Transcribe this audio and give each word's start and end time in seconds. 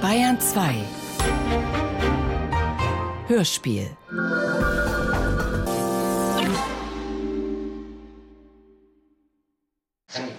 Bayern 0.00 0.40
2 0.40 0.84
Hörspiel 3.28 3.96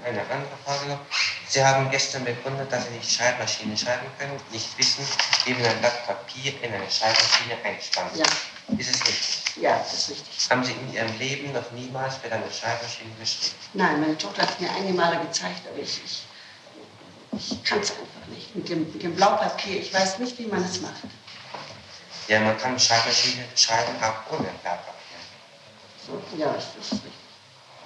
Eine 0.05 0.21
andere 0.21 0.57
Frage 0.65 0.89
noch. 0.89 0.99
Sie 1.47 1.63
haben 1.63 1.89
gestern 1.91 2.25
begründet, 2.25 2.71
dass 2.71 2.87
Sie 2.87 2.93
nicht 2.95 3.09
Schreibmaschine 3.09 3.77
schreiben 3.77 4.07
können, 4.19 4.33
nicht 4.51 4.77
wissen, 4.77 5.05
wie 5.45 5.53
man 5.53 5.65
ein 5.65 5.79
Blatt 5.79 6.05
Papier 6.07 6.51
in 6.61 6.73
eine 6.73 6.89
Schreibmaschine 6.89 7.55
einspannt. 7.63 8.11
Ja. 8.15 8.25
Ist 8.77 8.95
es 8.95 9.07
richtig? 9.07 9.61
Ja, 9.61 9.77
das 9.77 9.93
ist 9.93 10.09
richtig. 10.09 10.49
Haben 10.49 10.63
Sie 10.63 10.73
in 10.73 10.93
Ihrem 10.93 11.17
Leben 11.19 11.53
noch 11.53 11.71
niemals 11.71 12.15
mit 12.21 12.31
einer 12.31 12.51
Schreibmaschine 12.51 13.11
geschrieben? 13.19 13.55
Nein, 13.73 14.01
meine 14.01 14.17
Tochter 14.17 14.41
hat 14.41 14.59
mir 14.59 14.69
einige 14.71 14.93
Male 14.93 15.19
gezeigt, 15.21 15.61
aber 15.71 15.81
ich, 15.81 16.01
ich, 16.03 16.23
ich 17.37 17.63
kann 17.63 17.79
es 17.79 17.91
einfach 17.91 18.27
nicht. 18.29 18.55
Mit 18.55 18.69
dem, 18.69 18.91
mit 18.91 19.01
dem 19.01 19.15
Blaupapier, 19.15 19.81
ich 19.81 19.93
weiß 19.93 20.19
nicht, 20.19 20.37
wie 20.39 20.45
man 20.45 20.63
es 20.63 20.81
macht. 20.81 21.03
Ja, 22.27 22.39
man 22.39 22.57
kann 22.57 22.79
Schreibmaschine 22.79 23.43
schreiben 23.55 23.95
auch 24.01 24.33
ohne 24.33 24.47
Blattpapier. 24.61 25.19
So, 26.07 26.21
ja, 26.37 26.53
das 26.53 26.63
ist 26.63 26.93
richtig. 26.93 27.11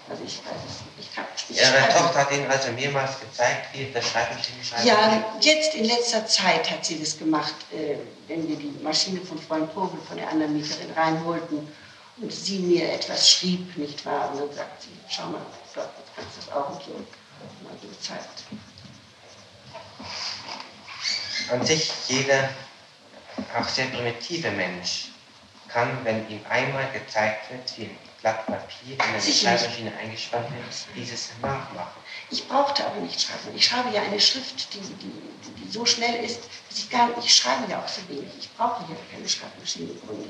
Also 0.10 0.24
ich 0.24 0.38
weiß 0.38 0.62
es 0.70 0.80
nicht. 0.82 1.10
Ich 1.10 1.16
kann 1.16 1.26
es 1.36 1.50
nicht 1.50 1.60
Ihre 1.60 1.70
schreiben. 1.70 1.94
Tochter 1.94 2.20
hat 2.20 2.32
Ihnen 2.32 2.50
also 2.50 2.72
mehrmals 2.72 3.20
gezeigt, 3.20 3.74
wie 3.74 3.92
das 3.92 4.08
Schreibmaschine 4.08 4.64
schreiben 4.64 4.88
Ja, 4.88 5.38
jetzt 5.42 5.76
in 5.76 5.86
letzter 5.86 6.26
Zeit 6.26 6.70
hat 6.70 6.86
sie 6.86 7.00
das 7.00 7.18
gemacht, 7.18 7.56
äh, 7.74 7.98
wenn 8.28 8.48
wir 8.48 8.56
die 8.56 8.74
Maschine 8.82 9.20
von 9.22 9.38
Freund 9.40 9.72
Vogel 9.74 10.00
von 10.08 10.18
der 10.18 10.30
anderen 10.30 10.56
Mieterin 10.56 10.92
reinholten 10.96 11.68
und 12.18 12.32
sie 12.32 12.60
mir 12.60 12.94
etwas 12.94 13.30
schrieb, 13.30 13.76
nicht 13.78 14.06
wahr? 14.06 14.32
Und 14.32 14.40
dann 14.40 14.54
sagt 14.54 14.84
sie, 14.84 14.90
schau 15.10 15.26
mal, 15.26 15.42
dort 15.76 15.90
kannst 16.16 16.38
du 16.38 16.42
das 16.46 16.56
auch 16.56 16.70
und 16.70 16.84
so. 16.84 16.92
Mal 17.64 17.74
so 17.82 17.88
gezeigt. 17.88 18.44
An 21.50 21.66
sich 21.66 21.92
jeder, 22.08 22.50
auch 23.58 23.68
sehr 23.68 23.86
primitive 23.88 24.52
Mensch, 24.52 25.10
kann, 25.68 26.04
wenn 26.04 26.30
ihm 26.30 26.42
einmal 26.50 26.90
gezeigt 26.92 27.52
wird, 27.52 27.78
wie 27.78 27.84
ein 27.84 27.98
Blatt 28.22 28.46
Papier 28.46 28.96
in 28.96 29.02
eine. 29.02 29.22
Schreibmaschine 29.22 29.92
eingespannt 29.98 30.50
wird, 30.50 30.96
dieses 30.96 31.30
nachmachen. 31.42 32.02
Ich 32.32 32.48
brauchte 32.48 32.86
aber 32.86 33.00
nicht 33.02 33.22
schreiben. 33.22 33.56
Ich 33.56 33.66
schreibe 33.66 33.90
ja 33.94 34.02
eine 34.02 34.20
Schrift, 34.20 34.74
die, 34.74 34.80
die, 34.80 35.62
die, 35.66 35.72
so 35.72 35.86
schnell 35.86 36.24
ist, 36.24 36.42
dass 36.70 36.80
ich 36.80 36.90
gar 36.90 37.08
nicht, 37.08 37.20
ich 37.20 37.36
schreibe 37.36 37.70
ja 37.72 37.80
auch 37.80 37.88
so 37.88 38.02
wenig. 38.10 38.32
Ich 38.40 38.54
brauche 38.56 38.82
ja 38.84 38.98
keine 39.12 39.28
Schreibmaschine 39.28 39.92
im 39.92 40.02
Grunde. 40.02 40.30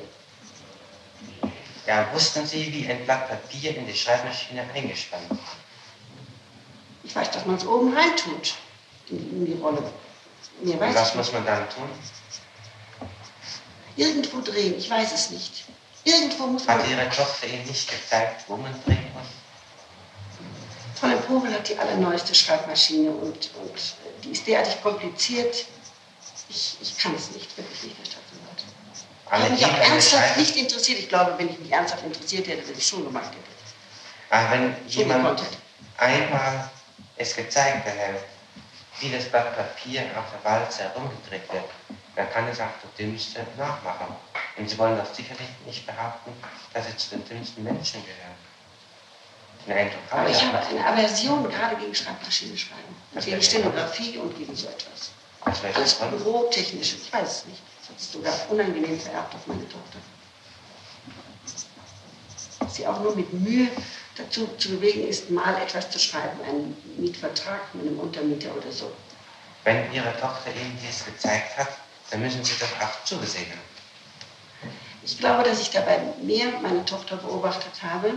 Ja, 1.85 2.11
wussten 2.13 2.45
Sie, 2.45 2.71
wie 2.73 2.89
ein 2.89 3.05
Blatt 3.05 3.29
Papier 3.29 3.75
in 3.75 3.87
die 3.87 3.95
Schreibmaschine 3.95 4.65
eingespannt 4.75 5.29
wird? 5.29 5.39
Ich 7.03 7.15
weiß, 7.15 7.31
dass 7.31 7.45
man 7.45 7.55
es 7.55 7.65
oben 7.65 7.95
reintut, 7.95 8.55
in, 9.09 9.17
in 9.17 9.45
die 9.45 9.61
Rolle. 9.61 9.93
Weiß 10.61 10.89
Und 10.89 10.95
was 10.95 11.09
ich 11.09 11.15
muss 11.15 11.31
man 11.33 11.45
dann 11.45 11.69
tun? 11.69 11.89
Irgendwo 13.95 14.41
drehen, 14.41 14.77
ich 14.77 14.89
weiß 14.89 15.13
es 15.13 15.31
nicht. 15.31 15.65
Irgendwo 16.03 16.47
muss 16.47 16.65
man. 16.65 16.79
Hat 16.79 16.87
Ihre 16.89 17.09
Tochter 17.09 17.47
Ihnen 17.47 17.65
nicht 17.65 17.89
gezeigt, 17.89 18.45
wo 18.47 18.57
man 18.57 18.73
drehen 18.85 19.11
muss? 19.13 19.27
Fräulein 20.99 21.21
Pobel 21.23 21.53
hat 21.53 21.69
die 21.69 21.77
allerneueste 21.77 22.33
Schreibmaschine 22.33 23.11
und, 23.11 23.51
und 23.55 23.75
äh, 23.75 24.21
die 24.23 24.31
ist 24.31 24.47
derartig 24.47 24.81
kompliziert. 24.81 25.65
Ich, 26.49 26.77
ich 26.81 26.97
kann 26.97 27.13
es 27.15 27.31
nicht, 27.31 27.55
wirklich 27.57 27.83
nicht, 27.83 27.97
Herr 27.97 28.05
Staatsanwalt. 28.05 28.63
Ich 29.25 29.31
Alle 29.31 29.43
habe 29.43 29.53
mich 29.53 29.65
auch 29.65 29.91
ernsthaft 29.91 30.37
nicht 30.37 30.55
interessiert. 30.55 30.99
Ich 30.99 31.09
glaube, 31.09 31.35
wenn 31.37 31.49
ich 31.49 31.59
mich 31.59 31.71
ernsthaft 31.71 32.03
interessiert 32.03 32.47
hätte, 32.47 32.61
hätte 32.61 32.79
ich 32.79 32.87
schon 32.87 33.03
gemacht 33.03 33.29
hätte. 33.29 33.57
Aber 34.29 34.51
wenn 34.51 34.75
jemand 34.87 35.41
einmal 35.97 36.69
es 37.17 37.35
gezeigt 37.35 37.85
hätte, 37.85 38.19
wie 38.99 39.11
das 39.11 39.25
Blatt 39.25 39.55
Papier 39.55 40.01
auf 40.17 40.25
der 40.31 40.51
Walze 40.51 40.83
herumgedreht 40.83 41.51
wird, 41.51 41.65
dann 42.15 42.29
kann 42.31 42.47
es 42.47 42.59
auch 42.59 42.65
der 42.83 43.05
Dümmste 43.05 43.45
nachmachen. 43.57 44.15
Und 44.57 44.69
Sie 44.69 44.77
wollen 44.77 44.97
doch 44.97 45.13
sicherlich 45.13 45.47
nicht 45.65 45.85
behaupten, 45.85 46.31
dass 46.73 46.87
Sie 46.87 46.97
zu 46.97 47.09
den 47.11 47.27
dümmsten 47.27 47.63
Menschen 47.63 48.01
gehören. 48.03 48.47
Eindruck 49.69 49.99
Aber 50.11 50.29
ich 50.29 50.41
habe 50.41 50.65
eine 50.65 50.85
Aversion 50.87 51.49
gerade 51.49 51.75
gegen 51.75 51.93
Schreibmaschine 51.93 52.57
schreiben. 52.57 52.95
Was 53.13 53.25
Gegen? 53.25 53.41
Stenografie 53.41 54.17
und 54.17 54.35
gegen 54.37 54.55
so 54.55 54.67
etwas. 54.67 55.11
Das 55.43 55.61
wäre 55.61 55.75
Alles 55.75 55.91
spannend. 55.91 56.23
bürotechnisch, 56.23 56.95
ich 56.95 57.11
weiß 57.13 57.29
es 57.39 57.45
nicht. 57.47 57.61
Das 57.87 58.01
sich 58.01 58.11
sogar 58.13 58.33
unangenehm 58.49 58.99
vererbt 58.99 59.35
auf 59.35 59.45
meine 59.47 59.67
Tochter. 59.67 59.99
Sie 62.69 62.87
auch 62.87 62.99
nur 63.01 63.15
mit 63.15 63.31
Mühe 63.33 63.67
dazu 64.17 64.47
zu 64.57 64.69
bewegen 64.69 65.07
ist, 65.07 65.29
mal 65.29 65.61
etwas 65.61 65.89
zu 65.89 65.99
schreiben, 65.99 66.39
einen 66.43 66.75
Mietvertrag 66.97 67.73
mit 67.73 67.87
einem 67.87 67.99
Untermieter 67.99 68.55
oder 68.55 68.71
so. 68.71 68.91
Wenn 69.63 69.91
Ihre 69.93 70.11
Tochter 70.19 70.51
Ihnen 70.51 70.77
dies 70.81 71.05
gezeigt 71.05 71.57
hat, 71.57 71.69
dann 72.09 72.21
müssen 72.21 72.43
Sie 72.43 72.53
doch 72.59 72.81
auch 72.81 73.03
zugesehen 73.03 73.49
haben. 73.49 74.71
Ich 75.03 75.17
glaube, 75.19 75.43
dass 75.43 75.61
ich 75.61 75.69
dabei 75.69 76.01
mehr 76.21 76.47
meine 76.61 76.83
Tochter 76.83 77.15
beobachtet 77.17 77.81
habe, 77.81 78.13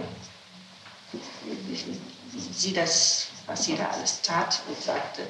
sie 2.52 2.72
das, 2.72 3.28
was 3.46 3.64
sie 3.64 3.76
da 3.76 3.88
alles 3.88 4.22
tat 4.22 4.60
und 4.68 4.80
sagte, 4.82 5.22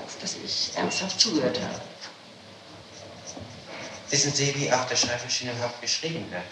als 0.00 0.18
dass 0.18 0.36
ich 0.44 0.76
ernsthaft 0.76 1.20
zugehört 1.20 1.60
habe. 1.60 1.80
Wissen 4.10 4.32
Sie, 4.32 4.54
wie 4.56 4.72
auf 4.72 4.86
der 4.86 4.96
Schreibmaschine 4.96 5.52
überhaupt 5.52 5.80
geschrieben 5.80 6.30
wird? 6.30 6.42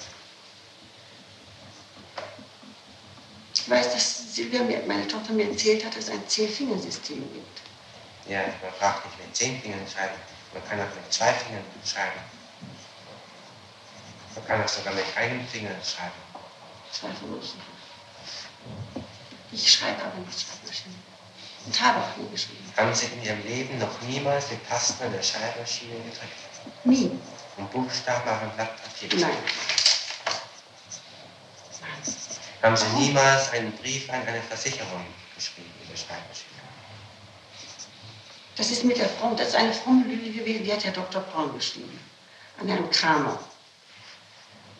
Weiß, 3.72 3.92
dass 3.92 4.34
Silvia, 4.34 4.62
mir, 4.62 4.82
meine 4.86 5.08
Tochter, 5.08 5.32
mir 5.32 5.48
erzählt 5.48 5.84
hat, 5.84 5.96
dass 5.96 6.04
es 6.04 6.10
ein 6.10 6.28
Zehn-Fingersystem 6.28 7.18
gibt. 7.32 7.60
Ja, 8.28 8.40
man 8.40 8.72
braucht 8.78 9.04
nicht 9.06 9.18
mit 9.18 9.34
zehn 9.34 9.60
Fingern 9.60 9.80
schreiben, 9.92 10.14
man 10.54 10.64
kann 10.68 10.78
auch 10.78 10.94
mit 10.94 11.12
zwei 11.12 11.32
Fingern 11.32 11.64
schreiben. 11.84 12.20
Man 14.34 14.46
kann 14.46 14.62
auch 14.62 14.68
sogar 14.68 14.94
mit 14.94 15.04
einem 15.16 15.46
Finger 15.46 15.70
schreiben. 15.84 16.12
Zweifellos. 16.90 17.54
Ich 19.50 19.72
schreibe 19.72 20.02
aber 20.02 20.18
mit 20.18 20.32
Schreibmaschine. 20.32 20.94
Und 21.66 21.80
habe 21.80 21.98
auch 22.00 22.16
nie 22.16 22.28
geschrieben. 22.30 22.72
Haben 22.76 22.94
Sie 22.94 23.06
in 23.06 23.22
Ihrem 23.22 23.42
Leben 23.46 23.78
noch 23.78 24.00
niemals 24.02 24.48
die 24.48 24.58
Tasten 24.68 25.04
an 25.04 25.12
der 25.12 25.22
Schreibmaschine 25.22 25.94
gedrückt 25.94 26.84
Nie. 26.84 27.10
und 27.56 27.70
Buchstaben 27.70 28.28
auf 28.28 28.42
ein 28.42 28.50
Blatt 28.56 28.76
Papier 28.82 29.20
Nein. 29.20 29.36
Haben 32.62 32.76
Sie 32.76 32.86
niemals 32.98 33.50
einen 33.52 33.72
Brief 33.72 34.08
an 34.10 34.26
eine 34.26 34.40
Versicherung 34.42 35.04
geschrieben 35.34 35.70
der 35.90 35.96
Schreibmaschine? 35.96 36.48
Das 38.56 38.70
ist 38.70 38.84
mit 38.84 38.98
der 38.98 39.08
Frau, 39.08 39.34
das 39.34 39.48
ist 39.48 39.56
eine 39.56 39.72
fromme 39.72 40.04
Lüge 40.06 40.30
gewesen, 40.30 40.64
die 40.64 40.72
hat 40.72 40.84
Herr 40.84 40.92
Dr. 40.92 41.22
Braun 41.22 41.54
geschrieben. 41.56 41.98
An 42.60 42.68
Herrn 42.68 42.88
Kramer. 42.90 43.38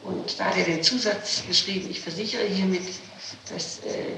Und 0.03 0.39
da 0.39 0.47
hat 0.47 0.57
er 0.57 0.65
den 0.65 0.83
Zusatz 0.83 1.43
geschrieben, 1.47 1.91
ich 1.91 2.01
versichere 2.01 2.45
hiermit, 2.45 2.83
dass 3.51 3.79
äh, 3.81 4.17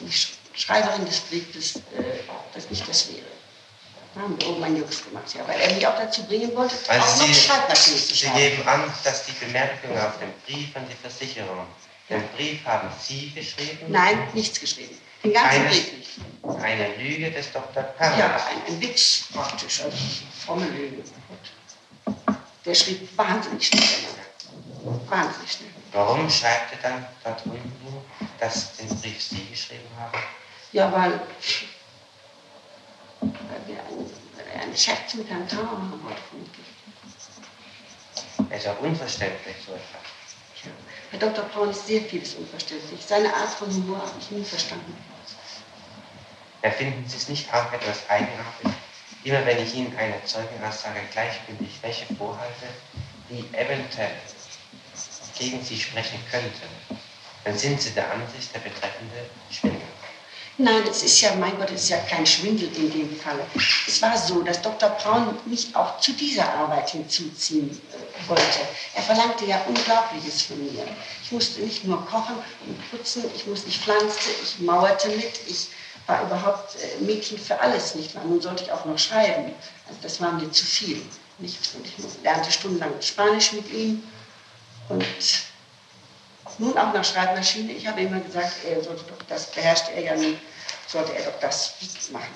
die 0.00 0.10
Sch- 0.10 0.30
Schreiberin 0.54 1.04
des 1.06 1.20
Briefes 1.20 1.76
äh, 1.76 1.80
das 2.54 2.68
nicht 2.70 2.86
das 2.88 3.08
wäre. 3.12 3.26
Da 4.14 4.22
haben 4.22 4.40
wir 4.40 4.48
oben 4.48 4.64
einen 4.64 4.76
Jux 4.78 5.04
gemacht, 5.04 5.32
ja, 5.34 5.46
weil 5.46 5.60
er 5.60 5.72
mich 5.74 5.86
auch 5.86 5.94
dazu 5.96 6.24
bringen 6.24 6.54
wollte, 6.56 6.74
Also 6.88 7.00
auch 7.06 7.18
noch 7.18 7.26
Sie- 7.26 7.34
Schreibmaschine 7.34 7.96
zu 7.96 8.02
Sie 8.08 8.16
schreiben. 8.16 8.36
geben 8.36 8.68
an, 8.68 8.92
dass 9.04 9.24
die 9.26 9.32
Bemerkung 9.32 9.96
auf 9.98 10.18
dem 10.18 10.32
Brief 10.46 10.74
an 10.74 10.86
die 10.88 10.96
Versicherung, 10.96 11.66
den 12.10 12.28
Brief 12.36 12.64
haben 12.64 12.88
Sie 13.00 13.30
geschrieben? 13.30 13.86
Nein, 13.88 14.28
nichts 14.34 14.58
geschrieben. 14.60 14.96
Den 15.24 15.32
ganzen 15.32 15.60
Eine- 15.60 15.68
Brief 15.70 15.92
nicht. 15.92 16.10
Eine 16.62 16.96
Lüge 16.96 17.30
des 17.30 17.52
Dr. 17.52 17.82
Perl. 17.82 18.18
Ja, 18.18 18.34
ein, 18.36 18.62
ein 18.74 18.80
Witz 18.80 19.24
praktisch, 19.32 19.80
also 19.82 19.96
fromme 20.44 20.66
Lüge. 20.66 21.02
Der 22.64 22.74
schrieb 22.74 23.16
wahnsinnig 23.16 23.66
schnell. 23.66 23.84
Wahnsinnig 25.08 25.52
schnell. 25.52 25.70
Warum 25.92 26.28
schreibt 26.30 26.72
er 26.72 26.90
dann 26.90 27.06
dort 27.24 27.44
unten, 27.46 28.04
dass 28.38 28.76
den 28.76 28.88
Brief 29.00 29.22
Sie 29.22 29.46
geschrieben 29.50 29.88
haben? 29.98 30.18
Ja, 30.72 30.90
weil, 30.92 31.20
weil 33.20 33.30
wir 33.66 33.78
einen, 33.80 34.60
einen 34.62 34.76
Scherz 34.76 35.14
mit 35.14 35.28
Herrn 35.28 35.46
Kramer 35.48 35.72
machen 35.78 36.00
wollte. 36.04 36.20
vermutlich. 36.28 36.66
Er 38.50 38.56
ist 38.58 38.68
auch 38.68 38.80
unverständlich, 38.80 39.56
so 39.66 39.72
etwas. 39.72 40.00
Herr 41.10 41.18
Dr. 41.18 41.44
Braun 41.46 41.70
ist 41.70 41.86
sehr 41.86 42.02
vieles 42.02 42.34
unverständlich. 42.34 43.00
Seine 43.04 43.34
Art 43.34 43.50
von 43.50 43.68
Humor 43.72 43.98
habe 43.98 44.12
ich 44.20 44.30
nie 44.30 44.44
verstanden. 44.44 44.96
Erfinden 46.62 47.08
Sie 47.08 47.16
es 47.16 47.28
nicht 47.28 47.52
auch 47.52 47.72
etwas 47.72 48.08
eigenartig? 48.08 48.70
Immer 49.24 49.44
wenn 49.46 49.62
ich 49.62 49.74
Ihnen 49.74 49.96
eine 49.96 50.22
Zeugenaussage 50.24 51.00
gleichgültig 51.12 51.78
welche 51.82 52.14
vorhalte, 52.14 52.66
die 53.28 53.44
eventuell 53.56 54.12
gegen 55.38 55.62
Sie 55.64 55.78
sprechen 55.78 56.18
könnte, 56.30 57.00
dann 57.44 57.56
sind 57.56 57.80
Sie 57.80 57.90
der 57.90 58.10
Ansicht, 58.12 58.54
der 58.54 58.60
Betreffende 58.60 59.26
schwindelt. 59.50 59.99
Nein, 60.62 60.82
es 60.90 61.02
ist 61.02 61.22
ja, 61.22 61.34
mein 61.36 61.56
Gott, 61.56 61.70
es 61.70 61.84
ist 61.84 61.88
ja 61.88 61.96
kein 62.00 62.26
Schwindel 62.26 62.68
in 62.76 62.92
dem 62.92 63.18
Falle. 63.18 63.46
Es 63.88 64.02
war 64.02 64.14
so, 64.18 64.42
dass 64.42 64.60
Dr. 64.60 64.90
Braun 64.90 65.34
mich 65.46 65.74
auch 65.74 65.98
zu 66.00 66.12
dieser 66.12 66.52
Arbeit 66.52 66.90
hinzuziehen 66.90 67.70
äh, 67.70 68.28
wollte. 68.28 68.60
Er 68.94 69.02
verlangte 69.02 69.46
ja 69.46 69.62
Unglaubliches 69.66 70.42
von 70.42 70.58
mir. 70.62 70.84
Ich 71.24 71.32
musste 71.32 71.62
nicht 71.62 71.84
nur 71.84 72.04
kochen 72.04 72.34
und 72.66 72.90
putzen, 72.90 73.24
ich, 73.34 73.46
musste, 73.46 73.70
ich 73.70 73.78
pflanzte, 73.78 74.28
ich 74.42 74.60
mauerte 74.60 75.08
mit, 75.08 75.32
ich 75.48 75.68
war 76.06 76.24
überhaupt 76.24 76.76
äh, 76.76 77.04
Mädchen 77.04 77.38
für 77.38 77.58
alles, 77.58 77.94
nicht 77.94 78.14
wahr? 78.14 78.24
Nun 78.26 78.42
sollte 78.42 78.64
ich 78.64 78.70
auch 78.70 78.84
noch 78.84 78.98
schreiben. 78.98 79.52
Also 79.88 79.98
das 80.02 80.20
war 80.20 80.32
mir 80.32 80.52
zu 80.52 80.66
viel, 80.66 81.00
nicht? 81.38 81.74
Und 81.74 81.86
ich 81.86 82.22
lernte 82.22 82.52
stundenlang 82.52 82.92
Spanisch 83.00 83.54
mit 83.54 83.72
ihm 83.72 84.02
und 84.90 85.06
nun 86.58 86.76
auch 86.76 86.92
nach 86.92 87.04
Schreibmaschine. 87.04 87.72
Ich 87.72 87.86
habe 87.86 88.02
immer 88.02 88.20
gesagt, 88.20 88.56
er 88.68 88.82
sollte 88.82 89.04
doch, 89.04 89.24
das 89.26 89.50
beherrschte 89.50 89.92
er 89.92 90.02
ja 90.02 90.14
nie, 90.16 90.36
sollte 90.86 91.14
er 91.14 91.30
doch 91.30 91.40
das 91.40 91.74
machen. 92.12 92.34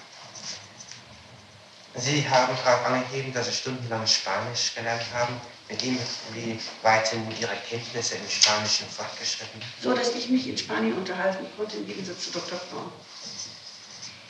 Sie 1.97 2.29
haben 2.29 2.57
darauf 2.65 2.87
angegeben, 2.87 3.33
dass 3.33 3.47
Sie 3.47 3.53
stundenlang 3.53 4.07
Spanisch 4.07 4.75
gelernt 4.75 5.05
haben. 5.15 5.41
Mit 5.69 5.83
ihm, 5.83 5.99
wie 6.33 6.59
weit 6.83 7.07
sind 7.07 7.27
Ihre 7.41 7.55
Kenntnisse 7.69 8.17
im 8.17 8.29
Spanischen 8.29 8.87
fortgeschritten? 8.89 9.63
So, 9.81 9.95
dass 9.95 10.15
ich 10.15 10.29
mich 10.29 10.49
in 10.49 10.59
Spanien 10.59 10.95
unterhalten 10.95 11.47
konnte, 11.57 11.77
im 11.77 11.87
Gegensatz 11.87 12.25
zu 12.25 12.33
Dr. 12.33 12.59
Braun. 12.71 12.93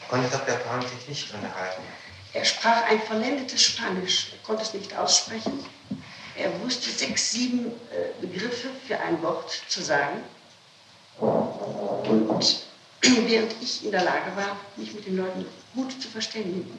Konnte 0.09 0.29
Dr. 0.29 0.57
Braun 0.59 0.83
sich 0.83 1.09
nicht 1.09 1.35
unterhalten? 1.35 1.83
Er 2.35 2.45
sprach 2.45 2.85
ein 2.85 3.01
vollendetes 3.03 3.63
Spanisch, 3.63 4.33
er 4.33 4.39
konnte 4.47 4.63
es 4.63 4.75
nicht 4.75 4.95
aussprechen. 4.97 5.65
Er 6.37 6.61
wusste 6.61 6.91
sechs, 6.91 7.31
sieben 7.31 7.73
äh, 7.91 8.21
Begriffe 8.21 8.69
für 8.87 8.99
ein 8.99 9.23
Wort 9.23 9.63
zu 9.69 9.83
sagen. 9.83 10.23
Und 11.19 12.65
während 13.27 13.55
ich 13.61 13.85
in 13.85 13.91
der 13.91 14.05
Lage 14.05 14.35
war, 14.37 14.57
mich 14.77 14.95
mit 14.95 15.07
den 15.07 15.17
Leuten 15.17 15.47
gut 15.75 16.01
zu 16.01 16.09
verständigen. 16.09 16.79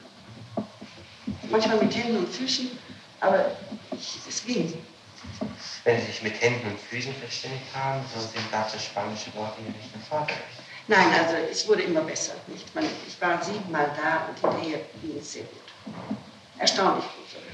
Manchmal 1.50 1.78
mit 1.78 1.96
Händen 1.96 2.18
und 2.18 2.30
Füßen, 2.30 2.72
aber 3.20 3.52
ich, 3.92 4.20
es 4.28 4.44
ging. 4.44 4.74
Wenn 5.84 6.00
Sie 6.00 6.08
sich 6.08 6.24
mit 6.24 6.40
Händen 6.42 6.68
und 6.68 6.80
Füßen 6.80 7.14
verständigt 7.16 7.66
haben, 7.74 8.04
so 8.14 8.20
sind 8.20 8.44
dazu 8.52 8.80
spanische 8.80 9.34
Worte 9.36 9.62
hier 9.62 9.72
nicht 9.72 9.94
erforderlich. 9.94 10.36
Nein, 10.88 11.08
also 11.14 11.36
es 11.52 11.68
wurde 11.68 11.84
immer 11.84 12.02
besser. 12.02 12.34
Nicht? 12.48 12.74
Man, 12.76 12.86
ich 13.08 13.20
war 13.22 13.44
siebenmal 13.44 13.92
da 13.96 14.28
und 14.28 14.40
hinterher 14.40 14.86
ging 15.02 15.18
es 15.20 15.34
sehr 15.34 15.44
gut. 15.44 15.96
Erstaunlich 16.60 17.06
gut 17.06 17.30
sogar. 17.30 17.46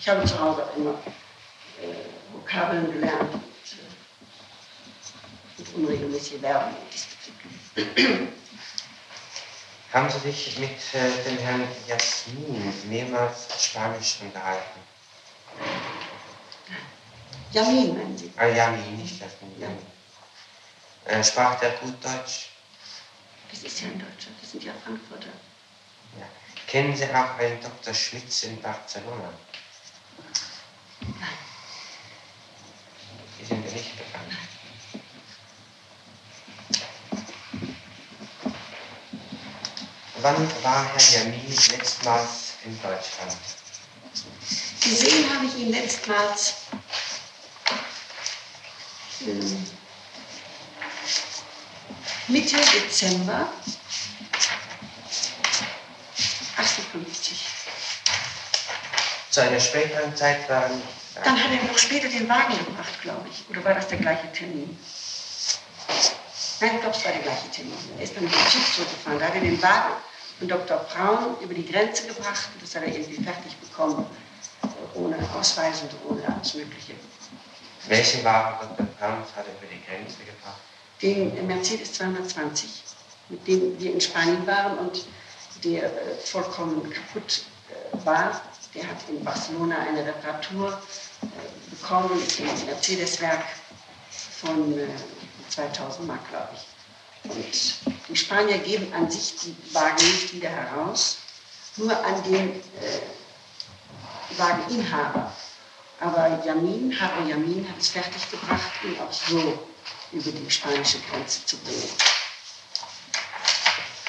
Ich 0.00 0.08
habe 0.08 0.24
zu 0.24 0.38
Hause 0.38 0.64
auch 0.64 0.76
immer 0.76 0.94
äh, 1.82 2.32
Vokabeln 2.32 2.90
gelernt 2.92 3.34
und, 3.34 3.42
äh, 5.58 5.58
und 5.58 5.74
unregelmäßige 5.76 6.40
Verben 6.40 6.74
diesbezüglich. 6.92 7.13
Haben 9.92 10.10
Sie 10.10 10.18
sich 10.30 10.58
mit 10.58 10.70
äh, 10.94 11.22
dem 11.24 11.38
Herrn 11.38 11.66
Jasmin 11.88 12.72
mehrmals 12.88 13.46
Spanisch 13.64 14.16
unterhalten? 14.20 14.80
Jamin, 17.52 17.96
meinen 17.96 18.18
Sie? 18.18 18.32
Ah, 18.36 18.46
Jamin, 18.46 18.96
nicht 18.96 19.20
Jasmin. 19.20 19.52
Ja. 19.58 19.66
Jamin. 19.68 19.86
Äh, 21.06 21.24
sprach 21.24 21.58
der 21.60 21.70
gut 21.72 22.02
Deutsch? 22.04 22.48
Das 23.50 23.62
ist 23.62 23.80
ja 23.80 23.88
ein 23.88 23.98
Deutscher, 23.98 24.30
das 24.40 24.50
sind 24.50 24.64
ja 24.64 24.72
Frankfurter. 24.84 25.28
Ja. 26.18 26.26
Kennen 26.66 26.96
Sie 26.96 27.04
auch 27.04 27.38
einen 27.38 27.60
Dr. 27.60 27.94
Schmitz 27.94 28.42
in 28.44 28.60
Barcelona? 28.60 29.32
Nein, 31.00 31.38
Die 33.40 33.44
sind 33.44 33.64
mir 33.64 33.72
nicht 33.72 33.96
bekannt. 33.96 34.32
Wann 40.24 40.48
war 40.62 40.86
Herr 40.86 41.18
Jamin 41.18 41.54
letztmals 41.70 42.54
in 42.64 42.80
Deutschland? 42.80 43.36
gesehen 44.80 45.34
habe 45.34 45.44
ich 45.44 45.54
ihn 45.56 45.70
letztmals 45.70 46.54
ähm, 49.20 49.66
Mitte 52.28 52.56
Dezember 52.56 53.52
58. 56.56 57.46
Zu 59.28 59.42
einer 59.42 59.60
späteren 59.60 60.16
Zeit 60.16 60.48
waren 60.48 60.80
Dann 61.22 61.38
hat 61.38 61.50
er 61.50 61.70
noch 61.70 61.76
später 61.76 62.08
den 62.08 62.26
Wagen 62.30 62.56
gebracht, 62.56 63.02
glaube 63.02 63.28
ich. 63.28 63.44
Oder 63.50 63.62
war 63.62 63.74
das 63.74 63.88
der 63.88 63.98
gleiche 63.98 64.32
Termin? 64.32 64.78
Nein, 66.60 66.76
ich 66.76 66.80
glaube, 66.80 66.96
es 66.96 67.04
war 67.04 67.12
der 67.12 67.20
gleiche 67.20 67.50
Termin. 67.50 67.76
Er 67.98 68.04
ist 68.04 68.16
dann 68.16 68.24
mit 68.24 68.32
dem 68.32 68.48
Zug 68.48 68.74
zurückgefahren. 68.74 69.18
Da 69.18 69.26
hat 69.26 69.34
er 69.34 69.42
den 69.42 69.62
Wagen 69.62 69.92
von 70.38 70.48
Dr. 70.48 70.78
Braun 70.78 71.36
über 71.40 71.54
die 71.54 71.66
Grenze 71.66 72.06
gebracht. 72.06 72.48
Und 72.54 72.62
das 72.62 72.74
hat 72.74 72.82
er 72.82 72.88
irgendwie 72.88 73.22
fertig 73.22 73.56
bekommen. 73.56 74.06
Ohne 74.94 75.16
Ausweis 75.34 75.82
und 75.82 75.90
ohne 76.08 76.26
alles 76.26 76.54
Mögliche. 76.54 76.94
welche 77.88 78.24
Ware 78.24 78.58
Dr. 78.60 78.86
Braun 78.98 79.18
hat 79.36 79.46
er 79.46 79.52
über 79.52 79.72
die 79.72 79.82
Grenze 79.84 80.18
gebracht? 80.24 80.60
Den 81.02 81.46
Mercedes 81.46 81.92
220, 81.94 82.82
mit 83.28 83.46
dem 83.46 83.78
wir 83.78 83.92
in 83.92 84.00
Spanien 84.00 84.46
waren 84.46 84.78
und 84.78 85.04
der 85.64 85.84
äh, 85.84 86.14
vollkommen 86.24 86.88
kaputt 86.90 87.44
äh, 87.68 88.06
war. 88.06 88.40
Der 88.74 88.88
hat 88.88 88.96
in 89.08 89.22
Barcelona 89.22 89.76
eine 89.78 90.04
Reparatur 90.04 90.72
äh, 91.22 91.26
bekommen 91.70 92.10
im 92.38 92.66
Mercedes-Werk 92.66 93.44
von 94.10 94.78
äh, 94.78 94.86
2000 95.48 96.06
Mark, 96.06 96.28
glaube 96.28 96.48
ich. 96.54 96.73
Und 97.24 97.74
die 98.08 98.16
Spanier 98.16 98.58
geben 98.58 98.92
an 98.92 99.10
sich 99.10 99.34
die 99.36 99.56
Wagen 99.74 99.96
nicht 99.96 100.34
wieder 100.34 100.50
heraus, 100.50 101.18
nur 101.76 101.96
an 102.04 102.22
den 102.24 102.50
äh, 102.50 103.00
Wageninhaber. 104.36 105.32
Aber 106.00 106.42
Yamin, 106.44 106.94
Harry 107.00 107.30
Yamin 107.30 107.66
hat 107.68 107.78
es 107.80 107.88
fertiggebracht, 107.88 108.70
ihn 108.84 108.98
auch 109.00 109.12
so 109.12 109.58
über 110.12 110.30
die 110.30 110.50
spanische 110.50 110.98
Grenze 111.10 111.44
zu 111.46 111.56
bringen. 111.58 111.90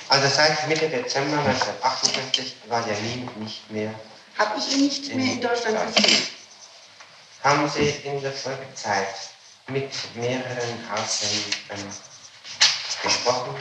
Also 0.09 0.27
seit 0.27 0.67
Mitte 0.67 0.89
Dezember 0.89 1.39
1958 1.39 2.56
war 2.67 2.85
Jamin 2.88 3.29
nicht 3.38 3.69
mehr. 3.71 3.94
Habe 4.38 4.59
ich 4.59 4.73
ihn 4.73 4.88
nicht 4.88 5.15
mehr 5.15 5.33
in 5.33 5.41
Deutschland 5.41 5.95
gesehen? 5.95 6.27
Haben 7.44 7.69
Sie 7.69 7.89
in 8.03 8.21
der 8.21 8.33
Folgezeit 8.33 9.07
mit 9.67 9.91
mehreren 10.15 10.89
Ausländern 10.94 11.94
gesprochen 13.05 13.55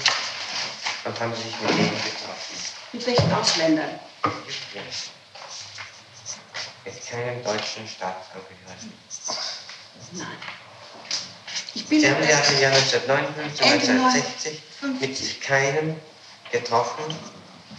und 1.05 1.20
haben 1.20 1.35
sich 1.35 1.44
mit 1.61 1.70
denen 1.70 2.02
getroffen? 2.02 2.56
Mit 2.93 3.06
welchen 3.06 3.32
Ausländern? 3.32 4.00
Mit 6.85 7.06
keinem 7.06 7.44
deutschen 7.44 7.87
Staatsangehörigen. 7.87 8.93
Nein. 10.12 10.26
Ich 11.75 11.87
bin 11.87 12.00
Sie 12.00 12.11
haben 12.11 12.23
ja 12.23 12.38
im 12.38 12.61
Jahr 12.61 12.73
1959 12.73 13.67
Ende 13.67 13.91
1960 14.05 14.62
50. 14.81 15.00
mit 15.00 15.41
keinem 15.43 16.00
getroffen 16.52 17.05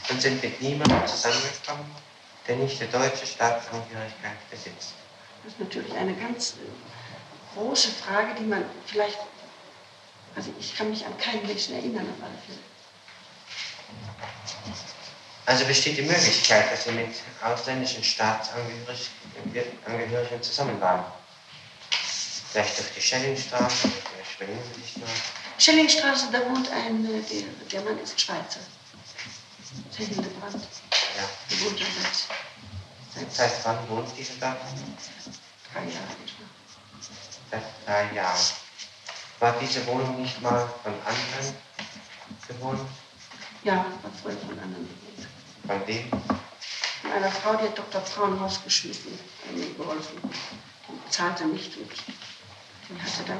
und 0.09 0.21
sind 0.21 0.43
mit 0.43 0.61
niemandem 0.61 1.07
zusammengekommen, 1.07 1.85
der 2.47 2.57
nicht 2.57 2.79
die 2.81 2.87
deutsche 2.87 3.25
Staatsangehörigkeit 3.25 4.49
besitzt. 4.49 4.93
Das 5.43 5.53
ist 5.53 5.59
natürlich 5.59 5.93
eine 5.93 6.13
ganz 6.15 6.53
äh, 6.53 7.57
große 7.57 7.89
Frage, 7.91 8.35
die 8.39 8.43
man 8.45 8.65
vielleicht. 8.85 9.19
Also 10.35 10.51
ich 10.59 10.75
kann 10.75 10.89
mich 10.89 11.05
an 11.05 11.17
keinen 11.17 11.45
Menschen 11.47 11.75
erinnern 11.75 12.05
auf 12.09 12.21
alle 12.23 12.37
Fälle. 12.45 12.59
Also 15.45 15.63
besteht 15.65 15.97
die 15.97 16.01
Möglichkeit, 16.01 16.69
dass 16.71 16.85
Sie 16.85 16.91
mit 16.91 17.13
ausländischen 17.41 18.03
Staatsangehörigen 18.03 20.41
zusammen 20.41 20.81
waren. 20.81 21.05
Vielleicht 22.51 22.79
durch 22.79 22.91
die 22.95 23.01
Schellingstraße, 23.01 23.87
sich 23.87 24.97
noch. 24.97 25.07
Schellingstraße, 25.57 26.27
da 26.31 26.39
wohnt 26.49 26.69
ein, 26.71 27.05
äh, 27.05 27.21
der, 27.21 27.43
der 27.71 27.81
Mann 27.81 27.99
ist 28.01 28.19
Schweizer. 28.19 28.59
Der 29.97 30.05
Hildebrand. 30.07 30.55
Ja. 30.55 30.59
Der 31.49 31.59
wohnt 31.61 31.79
da 31.79 31.85
seit, 33.13 33.31
seit 33.33 33.51
Seit 33.51 33.65
wann 33.65 33.89
wohnt 33.89 34.09
dieser 34.17 34.33
da? 34.39 34.55
drei 35.73 35.81
Jahren 35.81 36.15
etwa. 36.23 36.43
Seit 37.51 37.63
drei 37.85 38.03
Jahren. 38.15 38.39
War 39.39 39.55
diese 39.61 39.85
Wohnung 39.87 40.21
nicht 40.21 40.41
mal 40.41 40.67
von 40.83 40.93
anderen 40.93 41.55
bewohnt? 42.47 42.79
Ja, 43.63 43.85
war 44.01 44.11
vorher 44.21 44.39
von 44.39 44.57
anderen 44.59 44.87
bewohnt. 44.87 45.27
Von 45.67 45.87
wem? 45.87 46.09
Von 47.01 47.11
einer 47.11 47.31
Frau, 47.31 47.55
die 47.55 47.65
hat 47.65 47.77
Dr. 47.77 48.01
Braun 48.01 48.37
rausgeschmissen, 48.37 49.17
mir 49.53 49.73
geholfen. 49.73 50.17
Die 50.89 51.09
zahlte 51.11 51.45
nicht 51.45 51.75
und 51.77 51.91
die 51.91 53.01
hatte 53.01 53.23
dann 53.27 53.39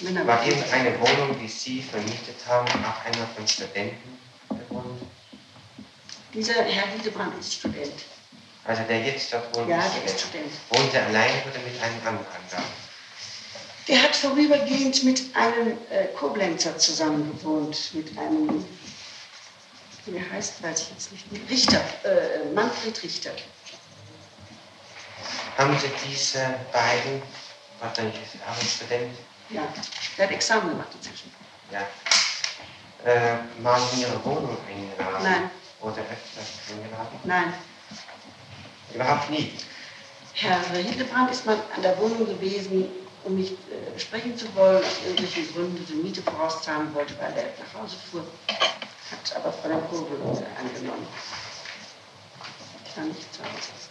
Männer. 0.00 0.26
War 0.26 0.44
irgendeine 0.44 1.00
Wohnung, 1.00 1.38
die 1.40 1.48
Sie 1.48 1.82
vermietet 1.82 2.36
haben, 2.46 2.66
auch 2.84 3.04
einer 3.04 3.26
von 3.34 3.46
Studenten 3.48 4.18
bewohnt? 4.48 5.02
Dieser 6.32 6.54
Herr 6.64 6.86
Hildebrand 6.88 7.38
ist 7.38 7.54
Student. 7.54 7.92
Also 8.64 8.82
der 8.84 9.00
jetzt 9.02 9.32
dort 9.32 9.54
wohnt, 9.56 9.68
Ja, 9.68 9.78
der 9.78 10.04
ist 10.04 10.20
Student. 10.20 10.50
Student. 10.52 10.82
Wohnt 10.84 10.94
er 10.94 11.06
allein 11.06 11.30
oder 11.42 11.58
mit 11.60 11.80
einem 11.82 12.06
anderen 12.06 12.44
da? 12.50 12.62
Der 13.86 14.02
hat 14.02 14.16
vorübergehend 14.16 15.04
mit 15.04 15.22
einem 15.36 15.76
äh, 15.90 16.06
Koblenzer 16.16 16.76
zusammen 16.78 17.30
gewohnt, 17.36 17.90
mit 17.92 18.16
einem, 18.16 18.64
wie 20.06 20.16
er 20.16 20.30
heißt, 20.32 20.62
weiß 20.62 20.80
ich 20.82 20.90
jetzt 20.90 21.12
nicht 21.12 21.30
mehr, 21.30 21.40
Richter, 21.50 21.80
äh, 22.04 22.52
Manfred 22.54 23.02
Richter. 23.02 23.30
Haben 25.58 25.78
Sie 25.78 25.90
diese 26.08 26.38
beiden, 26.72 27.22
er 27.98 28.04
auch 28.50 28.58
ein 28.60 28.66
Student, 28.66 29.14
Ja, 29.50 29.62
der 30.16 30.26
hat 30.26 30.32
Examen 30.34 30.70
gemacht 30.70 30.88
inzwischen. 30.94 31.30
ja, 31.70 31.86
äh, 33.04 33.36
mal 33.62 33.80
in 33.92 34.00
Ihre 34.00 34.24
Wohnung 34.24 34.56
eingeladen? 34.66 35.22
Nein. 35.22 35.50
Oder 35.80 35.98
öfters 35.98 36.72
eingeladen? 36.72 37.18
Nein. 37.24 37.54
Überhaupt 38.94 39.28
nie. 39.28 39.52
Herr 40.32 40.58
Hildebrand 40.70 41.30
ist 41.30 41.44
mal 41.44 41.58
an 41.76 41.82
der 41.82 41.96
Wohnung 41.98 42.26
gewesen, 42.26 42.88
um 43.24 43.36
mich 43.36 43.52
äh, 43.52 43.98
sprechen 43.98 44.36
zu 44.36 44.46
wollen, 44.54 44.84
aus 44.84 44.98
irgendwelchen 45.04 45.52
Gründen 45.52 45.86
die 45.86 45.94
Miete 45.94 46.22
vorauszahlen 46.22 46.94
wollte, 46.94 47.14
weil 47.18 47.36
er 47.36 47.44
nach 47.58 47.82
Hause 47.82 47.96
fuhr. 48.10 48.24
Hat 48.48 49.36
aber 49.36 49.52
Fräulein 49.52 49.86
Kobel 49.88 50.18
angenommen. 50.58 51.06
Ich 52.86 52.96
war 52.96 53.04
nicht 53.04 53.34
zu 53.34 53.42
Hause. 53.42 53.84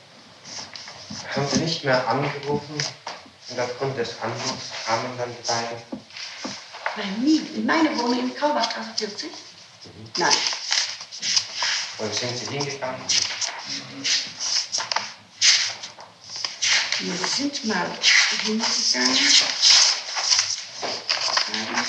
Haben 1.36 1.48
Sie 1.52 1.60
nicht 1.60 1.84
mehr 1.84 2.08
angerufen 2.08 2.76
und 3.50 3.60
aufgrund 3.60 3.98
des 3.98 4.22
Anrufs 4.22 4.72
kamen 4.86 5.18
dann 5.18 5.30
die 5.30 5.48
beiden? 5.48 6.04
Nein, 6.96 7.24
nie. 7.24 7.40
In 7.56 7.66
meine 7.66 7.98
Wohnung 7.98 8.20
in 8.20 8.36
Kauberstraße 8.36 8.92
40? 8.98 9.32
Nein. 10.18 10.34
Wo 11.98 12.06
sind 12.08 12.38
Sie 12.38 12.46
hingegangen? 12.58 13.02
Wir 17.06 17.28
sind 17.28 17.66
mal 17.66 17.86
hingegangen. 18.46 19.12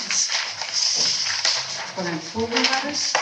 Ist 0.09 0.29
Fräulein 1.95 2.21
Vogel 2.21 2.57
war 2.57 2.81
das. 2.85 3.13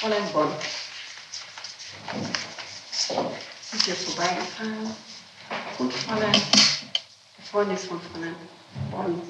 Fräulein 0.00 0.32
Bonn. 0.32 0.52
Sind 3.70 3.86
wir 3.86 3.94
vorbeigefahren. 3.94 4.96
Und 5.76 5.92
Fräulein, 5.92 6.32
die 6.32 7.42
Freundin 7.50 7.76
von 7.76 8.00
Fräulein 8.00 8.36
Bonn. 8.90 9.20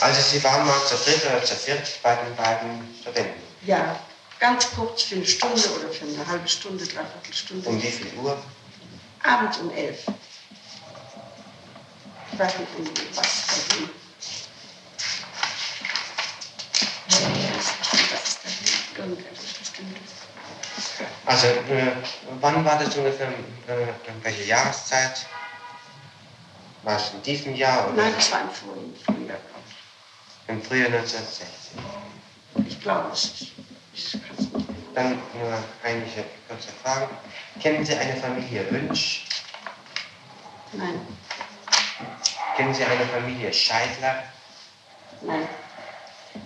Also 0.00 0.22
Sie 0.22 0.42
waren 0.42 0.66
mal 0.66 0.86
zu 0.86 0.96
dritt 0.96 1.22
oder 1.26 1.44
zu 1.44 1.54
viert 1.54 2.02
bei 2.02 2.14
den 2.14 2.34
beiden 2.34 2.96
Studenten. 2.98 3.42
Ja, 3.66 4.00
ganz 4.42 4.68
kurz 4.72 5.04
für 5.04 5.14
eine 5.14 5.24
Stunde 5.24 5.62
oder 5.78 5.88
für 5.88 6.04
eine 6.04 6.26
halbe 6.26 6.48
Stunde, 6.48 6.84
dreiviertel 6.84 7.32
Stunde. 7.32 7.68
Um 7.68 7.80
wie 7.80 7.86
viel 7.86 8.12
Uhr? 8.18 8.36
Abends 9.22 9.58
um 9.58 9.70
elf. 9.70 10.04
Ich 12.32 12.38
weiß 12.38 12.58
nicht, 12.58 12.68
um 12.76 12.84
was 13.14 13.42
bei 13.46 13.76
wem. 13.76 13.90
Also, 21.24 21.46
äh, 21.46 21.92
wann 22.40 22.64
war 22.64 22.78
das 22.80 22.96
ungefähr? 22.96 23.28
Äh, 23.28 23.92
welche 24.22 24.44
Jahreszeit? 24.44 25.24
War 26.82 26.96
es 26.96 27.12
in 27.12 27.22
diesem 27.22 27.54
Jahr 27.54 27.86
oder 27.86 28.02
Nein, 28.02 28.14
das 28.16 28.32
war 28.32 28.40
im 28.40 28.50
Frühjahr, 28.50 28.76
Frühjahr 29.04 29.38
glaube 29.38 29.38
im 30.48 30.62
Frühjahr 30.62 30.88
1960? 30.88 31.46
ich. 32.56 32.66
Ich 32.66 32.80
glaube 32.80 33.10
es. 33.12 33.52
Dann 34.94 35.18
nur 35.34 35.62
einige 35.82 36.24
kurze 36.48 36.68
Fragen. 36.82 37.08
Kennen 37.60 37.84
Sie 37.84 37.94
eine 37.94 38.16
Familie 38.16 38.70
Wünsch? 38.70 39.24
Nein, 40.72 41.00
Kennen 42.56 42.74
Sie 42.74 42.84
eine 42.84 43.06
Familie 43.06 43.52
Scheidler? 43.52 44.24
nein. 45.22 45.48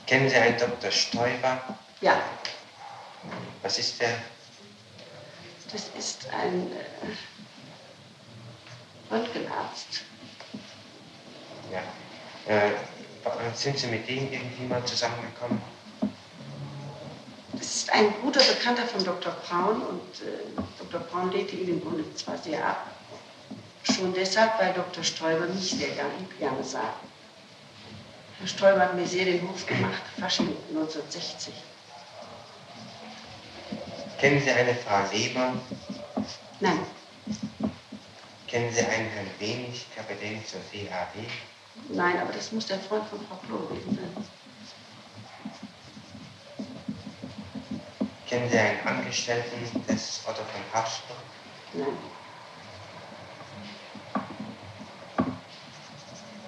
Kennen 0.07 0.29
Sie 0.29 0.37
einen 0.37 0.59
Dr. 0.59 0.91
Stoiber? 0.91 1.61
Ja, 2.01 2.21
Was 3.63 3.79
ist 3.79 4.01
der? 4.01 4.11
das 5.73 5.89
ist 5.99 6.29
ein 6.31 6.71
äh, 6.73 7.15
Röntgenarzt. 9.13 10.03
Ja. 11.73 11.83
Äh, 12.53 12.71
sind 13.55 13.79
Sie 13.79 13.89
mit 13.89 14.09
dem 14.09 14.33
irgendwie 14.33 14.65
mal 14.65 14.85
zusammengekommen? 14.85 15.61
Das 17.59 17.67
ist 17.77 17.91
ein 17.93 18.13
guter 18.23 18.41
Bekannter 18.43 18.87
von 18.87 19.05
Dr. 19.05 19.33
Braun 19.33 19.83
und 19.83 20.23
äh, 20.23 20.61
Dr. 20.79 21.01
Braun 21.01 21.31
lehnte 21.33 21.57
ihn 21.57 21.69
im 21.69 21.81
Grunde 21.81 22.05
zwar 22.15 22.37
sehr 22.39 22.65
ab. 22.65 22.87
Schon 23.83 24.13
deshalb, 24.13 24.59
weil 24.59 24.73
Dr. 24.75 25.03
Stoiber 25.05 25.47
mich 25.47 25.71
sehr 25.71 25.89
gerne, 25.91 26.11
gerne 26.39 26.63
sah. 26.63 26.95
Herr 28.39 28.47
Stoiber 28.49 28.81
hat 28.81 28.95
mir 28.95 29.07
sehr 29.07 29.25
den 29.25 29.49
Hof 29.49 29.65
gemacht, 29.67 30.03
Fasching 30.21 30.55
1960. 30.69 31.55
Kennen 34.19 34.41
Sie 34.43 34.51
eine 34.51 34.75
Frau 34.75 35.01
Leber? 35.13 35.53
Nein, 36.61 36.79
Kennen 38.49 38.73
Sie 38.73 38.81
einen 38.81 39.09
Herrn 39.11 39.31
Wenig, 39.39 39.87
Kapitän 39.95 40.43
zur 40.47 40.61
CAD? 40.71 41.27
nein, 41.91 42.19
aber 42.21 42.33
das 42.33 42.53
muss 42.53 42.67
der 42.67 42.79
Freund 42.79 43.05
von 43.09 43.19
Frau 43.27 43.37
Klo 43.47 43.59
gewesen 43.67 43.97
sein. 43.97 44.25
Kennen 48.29 48.51
Sie 48.51 48.59
einen 48.59 48.81
Angestellten 48.87 49.87
des 49.87 50.23
Otto 50.27 50.43
von 50.43 50.63
Habsburg? 50.73 51.17
Nein, 51.75 51.97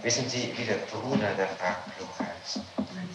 Wissen 0.03 0.29
Sie, 0.29 0.53
wie 0.57 0.65
der 0.65 0.77
Bruder 0.77 1.35
der 1.35 1.49
Frau 1.49 1.75
Klo 1.97 2.07
heißt? 2.27 2.61
nein. 2.95 3.09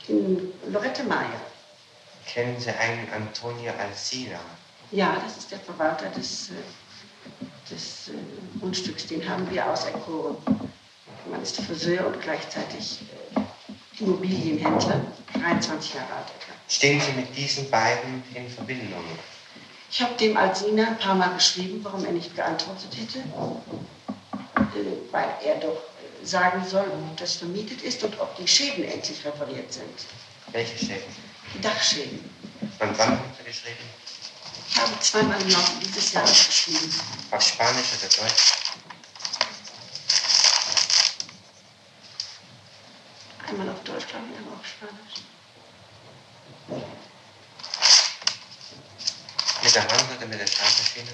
in 0.08 0.52
Lorette 0.72 1.04
Meyer. 1.04 1.40
Kennen 2.26 2.58
Sie 2.58 2.70
einen 2.70 3.08
Antonio 3.12 3.72
Alsina? 3.78 4.38
Ja, 4.90 5.20
das 5.24 5.36
ist 5.38 5.50
der 5.50 5.58
Verwalter 5.60 6.08
des, 6.10 6.50
äh, 6.50 6.52
des 7.70 8.08
äh, 8.08 8.12
Grundstücks, 8.60 9.06
den 9.06 9.28
haben 9.28 9.50
wir 9.50 9.66
auserkoren. 9.66 10.36
Man 11.30 11.42
ist 11.42 11.60
Friseur 11.60 12.06
und 12.06 12.20
gleichzeitig 12.22 13.00
äh, 13.36 14.02
Immobilienhändler, 14.02 15.00
23 15.34 15.94
Jahre 15.94 16.12
alt 16.14 16.26
etwa. 16.28 16.52
Stehen 16.68 17.00
Sie 17.00 17.12
mit 17.12 17.36
diesen 17.36 17.68
beiden 17.70 18.22
in 18.34 18.48
Verbindung? 18.48 19.04
Ich 19.90 20.02
habe 20.02 20.14
dem 20.14 20.36
Alsina 20.36 20.86
ein 20.88 20.98
paar 20.98 21.14
Mal 21.14 21.34
geschrieben, 21.34 21.80
warum 21.82 22.04
er 22.04 22.12
nicht 22.12 22.34
geantwortet 22.36 22.90
hätte, 22.94 23.24
weil 25.10 25.28
er 25.44 25.56
doch 25.56 25.80
sagen 26.22 26.64
soll, 26.68 26.86
ob 26.90 27.16
das 27.16 27.34
vermietet 27.34 27.82
ist 27.82 28.02
und 28.02 28.18
ob 28.20 28.36
die 28.36 28.46
Schäden 28.46 28.84
endlich 28.84 29.24
repariert 29.24 29.72
sind. 29.72 30.06
Welche 30.52 30.78
Schäden? 30.78 31.16
Die 31.54 31.60
Dachschäden. 31.60 32.18
Und 32.80 32.98
wann 32.98 33.10
haben 33.10 33.34
Sie 33.36 33.44
geschrieben? 33.44 33.84
Ich 34.68 34.76
habe 34.76 35.00
zweimal 35.00 35.40
im 35.40 35.48
Laufe 35.50 35.72
dieses 35.84 36.12
Jahres 36.12 36.46
geschrieben. 36.46 36.94
Auf 37.30 37.42
Spanisch 37.42 37.86
oder 37.98 38.22
Deutsch? 38.22 38.52
Einmal 43.48 43.68
auf 43.70 43.82
Deutsch, 43.84 44.06
glaube 44.08 44.26
ich, 44.30 44.38
einmal 44.38 44.54
auf 44.54 44.66
Spanisch. 44.66 45.24
Mit 49.62 49.74
der 49.74 49.82
Hand 49.82 50.16
oder 50.16 50.26
mit 50.26 50.40
der 50.40 50.46
Schreibmaschine? 50.46 51.12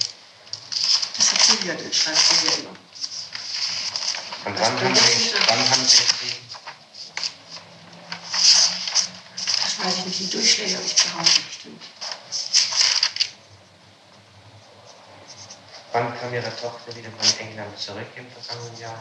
Das 1.17 1.33
hat 1.33 1.41
Silvia, 1.41 1.75
den 1.75 1.93
schreibt 1.93 2.19
immer. 2.59 2.77
Und 4.45 4.61
wann 4.61 4.81
haben, 4.81 4.95
Sie, 4.95 5.33
wann 5.47 5.59
haben 5.71 5.87
Sie 5.87 5.97
geschrieben? 5.97 6.45
Das 9.63 9.79
weiß 9.79 9.99
ich 9.99 10.05
nicht, 10.07 10.21
die 10.21 10.31
Durchschläge 10.31 10.75
habe 10.77 10.85
ich 10.85 10.97
zu 10.97 11.15
Hause 11.15 11.41
bestimmt. 11.49 11.83
Wann 15.93 16.21
kam 16.21 16.35
Ihre 16.35 16.57
Tochter 16.57 16.95
wieder 16.95 17.11
von 17.11 17.39
England 17.39 17.79
zurück 17.79 18.07
im 18.17 18.27
vergangenen 18.31 18.79
Jahr? 18.81 19.01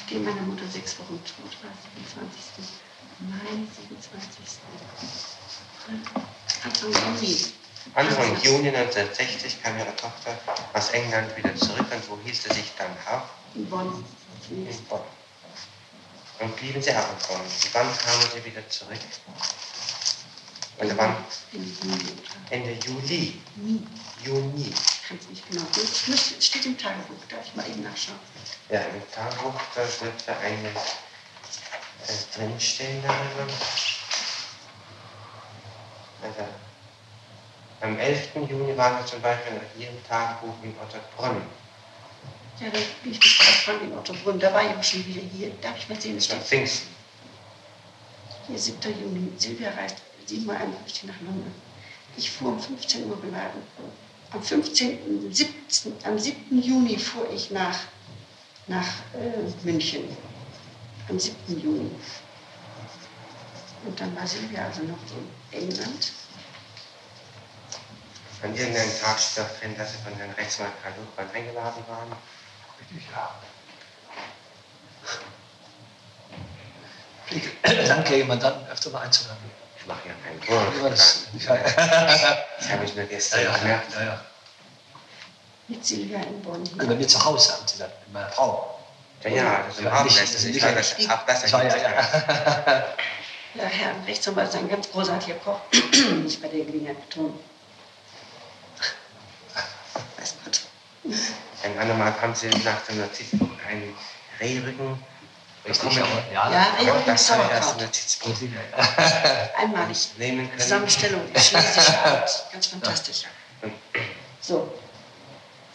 Nachdem 0.00 0.24
meine 0.24 0.40
Mutter 0.42 0.68
sechs 0.70 0.98
Wochen 0.98 1.18
tot 1.24 1.56
war, 1.62 1.72
27. 1.96 2.64
Mai, 3.20 3.66
27. 3.88 4.58
Anfang 6.64 6.92
Juni. 6.92 7.63
Anfang 7.92 8.40
Juni 8.42 8.68
1960 8.68 9.62
kam 9.62 9.78
Ihre 9.78 9.94
Tochter 9.94 10.38
aus 10.72 10.90
England 10.90 11.36
wieder 11.36 11.54
zurück 11.54 11.86
und 11.90 12.10
wo 12.10 12.18
hielt 12.24 12.36
sie 12.36 12.52
sich 12.52 12.72
dann 12.78 12.90
auf? 13.12 13.24
In 13.54 13.68
Bonn. 13.68 14.04
In 14.50 14.84
Bonn. 14.88 15.00
Und 16.40 16.56
blieben 16.56 16.82
Sie 16.82 16.90
auch 16.90 17.08
in 17.10 17.28
Bonn. 17.28 17.40
Und 17.40 17.74
wann 17.74 17.98
kamen 17.98 18.26
Sie 18.34 18.44
wieder 18.44 18.68
zurück? 18.68 18.98
Oder 20.78 20.96
wann? 20.96 21.16
Ende 22.50 22.72
Juli. 22.86 23.40
Nie. 23.56 23.86
Juni. 24.24 24.72
Ich 24.72 25.08
kann 25.08 25.18
es 25.20 25.28
nicht 25.28 25.48
genau. 25.48 25.64
Es 25.76 26.46
steht 26.46 26.66
im 26.66 26.76
Tagebuch, 26.78 27.22
darf 27.28 27.46
ich 27.46 27.54
mal 27.54 27.68
eben 27.68 27.82
nachschauen. 27.82 28.18
Ja, 28.70 28.80
im 28.80 29.02
Tagebuch, 29.12 29.60
da 29.74 29.82
dürfte 29.82 30.36
eines 30.38 30.74
äh, 32.08 32.38
drinstehen 32.38 33.02
darüber. 33.02 33.52
Also, 36.22 36.48
Am 37.84 37.98
11. 37.98 38.28
Juni 38.48 38.74
waren 38.78 38.96
wir 38.96 39.04
zum 39.04 39.20
Beispiel 39.20 39.52
nach 39.52 39.78
Ihrem 39.78 40.02
Tagebuch 40.08 40.54
in 40.62 40.74
Otterbrunn. 40.82 41.42
Ja, 42.58 42.70
da 42.70 42.78
bin 43.02 43.12
ich 43.12 43.20
Frank 43.62 43.82
in 43.82 43.92
Ottobrunn. 43.92 44.40
Da 44.40 44.54
war 44.54 44.62
ich 44.64 44.74
auch 44.74 44.82
schon 44.82 45.04
wieder 45.06 45.20
hier. 45.20 45.50
Darf 45.60 45.76
ich 45.76 45.86
mal 45.90 46.00
sehen, 46.00 46.14
Nach 46.14 46.22
steht 46.22 46.42
Pfingsten. 46.42 46.88
hier 48.46 48.58
7. 48.58 48.78
Juni. 49.02 49.32
Silvia 49.36 49.70
reist 49.72 49.96
7.51 50.26 51.08
nach 51.08 51.20
London. 51.20 51.52
Ich 52.16 52.30
fuhr 52.30 52.52
um 52.52 52.58
15 52.58 53.04
Uhr 53.10 53.20
geladen. 53.20 53.60
Am 54.30 54.42
15., 54.42 55.30
17., 55.30 55.92
am 56.04 56.18
7. 56.18 56.62
Juni 56.62 56.96
fuhr 56.96 57.30
ich 57.30 57.50
nach, 57.50 57.80
nach 58.66 58.88
äh, 59.12 59.66
München. 59.66 60.04
Am 61.10 61.20
7. 61.20 61.36
Juni. 61.62 61.90
Und 63.84 64.00
dann 64.00 64.16
war 64.16 64.26
Silvia 64.26 64.64
also 64.64 64.84
noch 64.84 64.96
in 65.52 65.60
England. 65.60 66.12
An 68.44 68.54
irgendeinem 68.54 69.00
Tag 69.00 69.18
steht 69.18 69.44
auch 69.44 69.58
drin, 69.58 69.76
dass 69.78 69.92
Sie 69.92 69.98
von 70.04 70.14
Herrn 70.16 70.30
Rechtsanwalt 70.32 70.74
Karl 70.82 70.92
Luchmann 70.98 71.34
eingeladen 71.34 71.82
waren. 71.88 72.12
Ja. 73.12 73.30
Ich 77.30 77.88
danke 77.88 78.16
jemand 78.16 78.42
dann 78.42 78.66
öfter 78.68 78.90
mal 78.90 79.00
einzuladen. 79.00 79.38
Ich 79.78 79.86
mache 79.86 80.08
ja 80.08 80.14
keinen 80.22 80.40
Ja, 80.42 80.80
Wurf. 80.82 80.90
das, 80.90 81.26
ja, 81.38 81.54
ja, 81.56 82.38
Das 82.58 82.68
habe 82.70 82.84
ich 82.84 82.94
nur 82.94 83.04
ja, 83.04 83.10
gestern 83.10 83.44
ja, 83.44 83.56
gemerkt. 83.58 83.94
ja, 83.94 84.02
ja. 84.04 84.20
Mit 85.68 85.84
Silvia 85.86 86.18
in 86.20 86.42
Bonn. 86.42 86.56
Und 86.60 86.76
bei 86.86 86.94
mir 86.94 87.08
zu 87.08 87.24
Hause 87.24 87.54
haben 87.54 87.66
sie 87.66 87.78
dann 87.78 87.88
mit 88.04 88.12
meiner 88.12 88.28
Frau. 88.30 88.78
Ja, 89.22 89.30
ja, 89.30 89.64
das 89.66 89.78
ist 89.78 89.84
Ja. 89.84 89.90
Das 90.04 90.04
nicht- 90.44 90.56
ist 90.56 90.62
war 90.62 90.72
das 90.72 90.98
nicht- 90.98 91.10
auch 91.10 91.18
besser. 91.22 91.46
Ich 91.46 91.52
war 91.54 91.64
ja, 91.64 91.68
gibt's 91.70 91.82
ja. 91.82 92.84
Ja, 93.56 93.64
Herr 93.64 93.94
Rechtsanwalt 94.06 94.48
ist 94.48 94.56
ein 94.56 94.68
ganz 94.68 94.90
großartiger 94.90 95.36
Koch. 95.36 95.60
Nicht 96.22 96.42
bei 96.42 96.48
der 96.48 96.64
Gelegenheit 96.64 97.00
betonen. 97.08 97.38
Weiß 100.18 100.34
Gott. 100.44 100.60
Ein 101.62 101.78
andermal 101.78 102.12
haben 102.20 102.34
Sie 102.34 102.48
nach 102.48 102.80
dem 102.88 103.00
Notizbuch 103.00 103.48
einen 103.68 103.94
Rehrücken 104.40 104.98
Richtig, 105.66 105.98
aber, 105.98 106.22
ja. 106.32 106.50
Ja, 106.82 106.94
mit 106.94 107.06
das 107.06 107.08
als 107.08 107.26
Sauerkraut. 107.28 107.80
Notizbuch 107.80 108.34
Einmalig. 109.58 110.08
nehmen 110.18 110.46
können. 110.48 110.60
Zusammenstellung 110.60 111.22
in 111.32 111.40
schlesischer 111.40 112.04
Art. 112.04 112.46
Ganz 112.52 112.66
fantastisch. 112.66 113.22
So, 114.42 114.70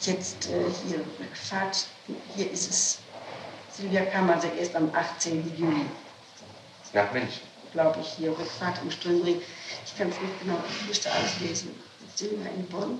jetzt 0.01 0.45
äh, 0.48 0.65
hier 0.88 1.00
Rückfahrt. 1.19 1.88
Hier 2.36 2.51
ist 2.51 2.69
es. 2.69 3.00
Silvia 3.75 4.05
kam 4.05 4.29
also 4.29 4.48
erst 4.59 4.75
am 4.75 4.93
18. 4.93 5.57
Juli, 5.57 5.86
Nach 6.93 7.12
München. 7.12 7.41
glaube 7.71 8.00
ich, 8.01 8.09
hier 8.09 8.29
Rückfahrt 8.29 8.77
am 8.81 8.91
Strömring. 8.91 9.41
Ich 9.86 9.98
kann 9.98 10.09
es 10.09 10.19
nicht 10.21 10.39
genau, 10.41 10.57
ich 10.69 10.88
müsste 10.88 11.12
alles 11.12 11.39
lesen. 11.39 11.74
Silvia 12.13 12.48
in 12.51 12.67
Bonn. 12.67 13.00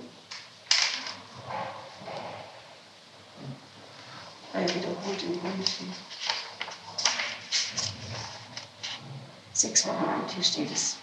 War 4.52 4.62
ja 4.62 4.74
wiederholt 4.74 5.22
in 5.22 5.42
München. 5.42 5.92
Sechs 9.52 9.86
Wochen 9.86 10.04
alt, 10.04 10.30
hier 10.32 10.42
steht 10.44 10.70
es. 10.72 10.96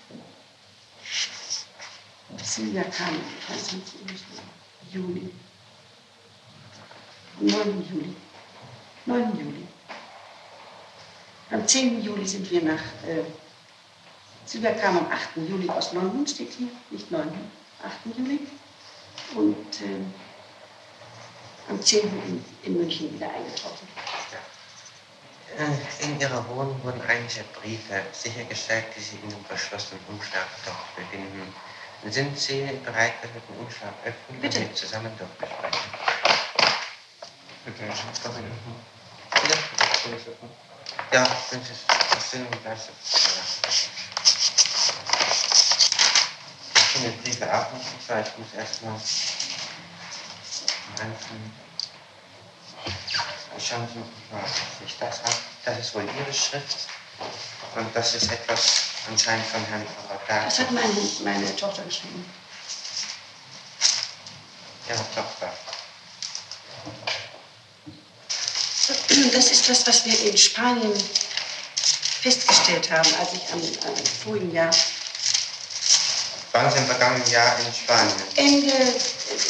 Silvia 2.43 2.83
kam 2.83 3.09
am 3.09 3.21
23. 3.47 3.81
Juli. 4.91 5.29
Am 7.39 7.45
9. 7.45 7.87
Juli. 7.91 8.15
9. 9.05 9.39
Juli. 9.39 9.67
Am 11.51 11.67
10. 11.67 12.03
Juli 12.03 12.27
sind 12.27 12.49
wir 12.49 12.63
nach. 12.63 12.81
Äh, 13.05 13.23
Silvia 14.45 14.71
kam 14.71 14.97
am 14.97 15.11
8. 15.11 15.37
Juli 15.47 15.69
aus 15.69 15.93
London, 15.93 16.25
steht 16.25 16.51
hier, 16.53 16.69
nicht 16.89 17.11
9. 17.11 17.29
8. 17.83 18.17
Juli. 18.17 18.39
Und 19.35 19.81
äh, 19.81 19.99
am 21.69 21.81
10. 21.81 22.01
In, 22.01 22.45
in 22.63 22.77
München 22.77 23.13
wieder 23.13 23.27
eingetroffen. 23.29 23.87
Äh, 25.57 26.03
In 26.05 26.19
Ihrer 26.19 26.47
Wohnung 26.49 26.81
wurden 26.83 27.01
einige 27.01 27.43
Briefe 27.59 28.03
sichergestellt, 28.11 28.85
die 28.95 29.01
Sie 29.01 29.15
in 29.23 29.33
einem 29.33 29.45
verschlossenen 29.45 30.03
Umschlag 30.09 30.45
dort 30.65 30.95
befinden. 30.95 31.53
Sind 32.09 32.37
Sie 32.37 32.61
bereit, 32.85 33.13
dass 33.21 33.33
wir 33.33 33.41
den 33.41 33.57
Umschlag 33.65 33.93
öffnen 34.05 34.39
Bitte. 34.41 34.59
und 34.59 34.77
zusammen 34.77 35.11
durchbesprechen? 35.17 35.89
Bitte. 37.65 37.83
Ja, 41.11 41.27
wenn 41.51 41.63
Sie 41.63 41.71
das 42.11 42.31
sind 42.31 42.45
und 42.45 42.63
gleich 42.63 42.79
Ich 46.75 46.81
finde 46.93 47.09
die 47.11 47.29
Briefe 47.29 47.53
auch 47.53 47.73
nicht 47.73 47.85
so, 48.07 48.13
ich 48.13 48.37
muss 48.37 48.53
erstmal 48.57 48.99
einzeln. 50.99 51.53
Ich 53.57 53.67
schaue 53.67 53.79
mal, 53.79 53.87
was 54.31 54.51
ich 54.85 54.97
das 54.99 55.19
habe. 55.23 55.35
Das 55.65 55.79
ist 55.79 55.95
wohl 55.95 56.03
Ihre 56.03 56.33
Schrift. 56.33 56.87
Und 57.75 57.95
das 57.95 58.15
ist 58.15 58.31
etwas 58.31 58.83
anscheinend 59.09 59.45
von 59.47 59.63
Herrn 59.65 59.85
Avatar. 60.05 60.45
Das 60.45 60.59
hat 60.59 60.71
meine, 60.71 60.93
meine 61.23 61.55
Tochter 61.55 61.83
geschrieben. 61.83 62.25
Ihre 64.87 65.05
Tochter. 65.15 65.53
Das 69.33 69.51
ist 69.51 69.69
das, 69.69 69.87
was 69.87 70.05
wir 70.05 70.31
in 70.31 70.37
Spanien 70.37 70.93
festgestellt 72.21 72.89
haben, 72.91 73.09
als 73.19 73.33
ich 73.33 73.51
am, 73.51 73.59
am 73.89 73.95
vorigen 74.23 74.53
Jahr, 74.53 74.71
Waren 76.57 76.71
Sie 76.71 76.77
im 76.79 76.85
vergangenen 76.85 77.29
Jahr 77.29 77.55
in 77.59 77.71
Spanien? 77.71 78.15
Ende 78.35 78.95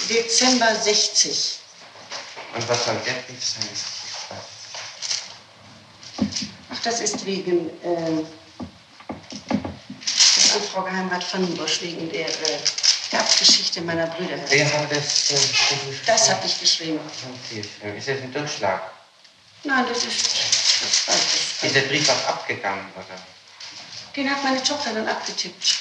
Dezember 0.09 0.75
60, 0.75 1.59
Und 2.55 2.69
was 2.69 2.85
soll 2.85 2.95
der 3.05 3.13
Brief 3.13 3.43
sein? 3.43 3.67
ach, 6.71 6.79
das 6.83 6.99
ist 7.01 7.25
wegen, 7.25 7.69
äh, 7.83 8.23
das 9.99 10.55
an 10.55 10.61
Frau 10.71 10.81
Geheimrat 10.83 11.33
Vandenbosch, 11.33 11.81
wegen 11.81 12.09
der 12.11 12.27
äh, 12.27 12.59
Erbgeschichte 13.11 13.81
meiner 13.81 14.07
Brüder. 14.07 14.37
Wer 14.49 14.73
hat 14.73 14.91
das? 14.91 15.31
Äh, 15.31 15.37
Das 16.05 16.29
habe 16.29 16.45
ich 16.45 16.59
geschrieben. 16.59 16.99
geschrieben. 17.49 17.97
Ist 17.97 18.07
das 18.07 18.17
ein 18.21 18.33
Durchschlag? 18.33 18.91
Nein, 19.63 19.85
das 19.89 20.03
ist, 20.05 20.25
das 21.07 21.63
Ist 21.63 21.75
der 21.75 21.81
Brief 21.81 22.09
auch 22.09 22.27
abgegangen, 22.29 22.85
oder? 22.95 23.05
Den 24.15 24.29
hat 24.29 24.43
meine 24.43 24.61
Tochter 24.63 24.93
dann 24.93 25.07
abgetippt. 25.07 25.75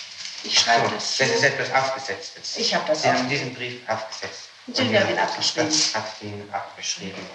Ich 0.46 0.58
schreibe 0.60 0.88
So, 0.88 0.94
das. 0.94 1.16
das 1.18 1.28
ist 1.28 1.42
etwas 1.42 1.72
Aufgesetztes. 1.72 2.56
Ich 2.56 2.74
habe 2.74 2.84
das 2.86 3.02
Sie 3.02 3.08
haben 3.08 3.28
diesen 3.28 3.54
Brief 3.54 3.80
aufgesetzt. 3.88 4.42
Und 4.66 4.76
Silvia 4.76 5.00
hat 5.00 5.10
ihn 5.10 5.18
abgeschrieben. 5.18 5.72
Hat 5.94 6.04
ihn 6.22 6.48
abgeschrieben. 6.52 7.26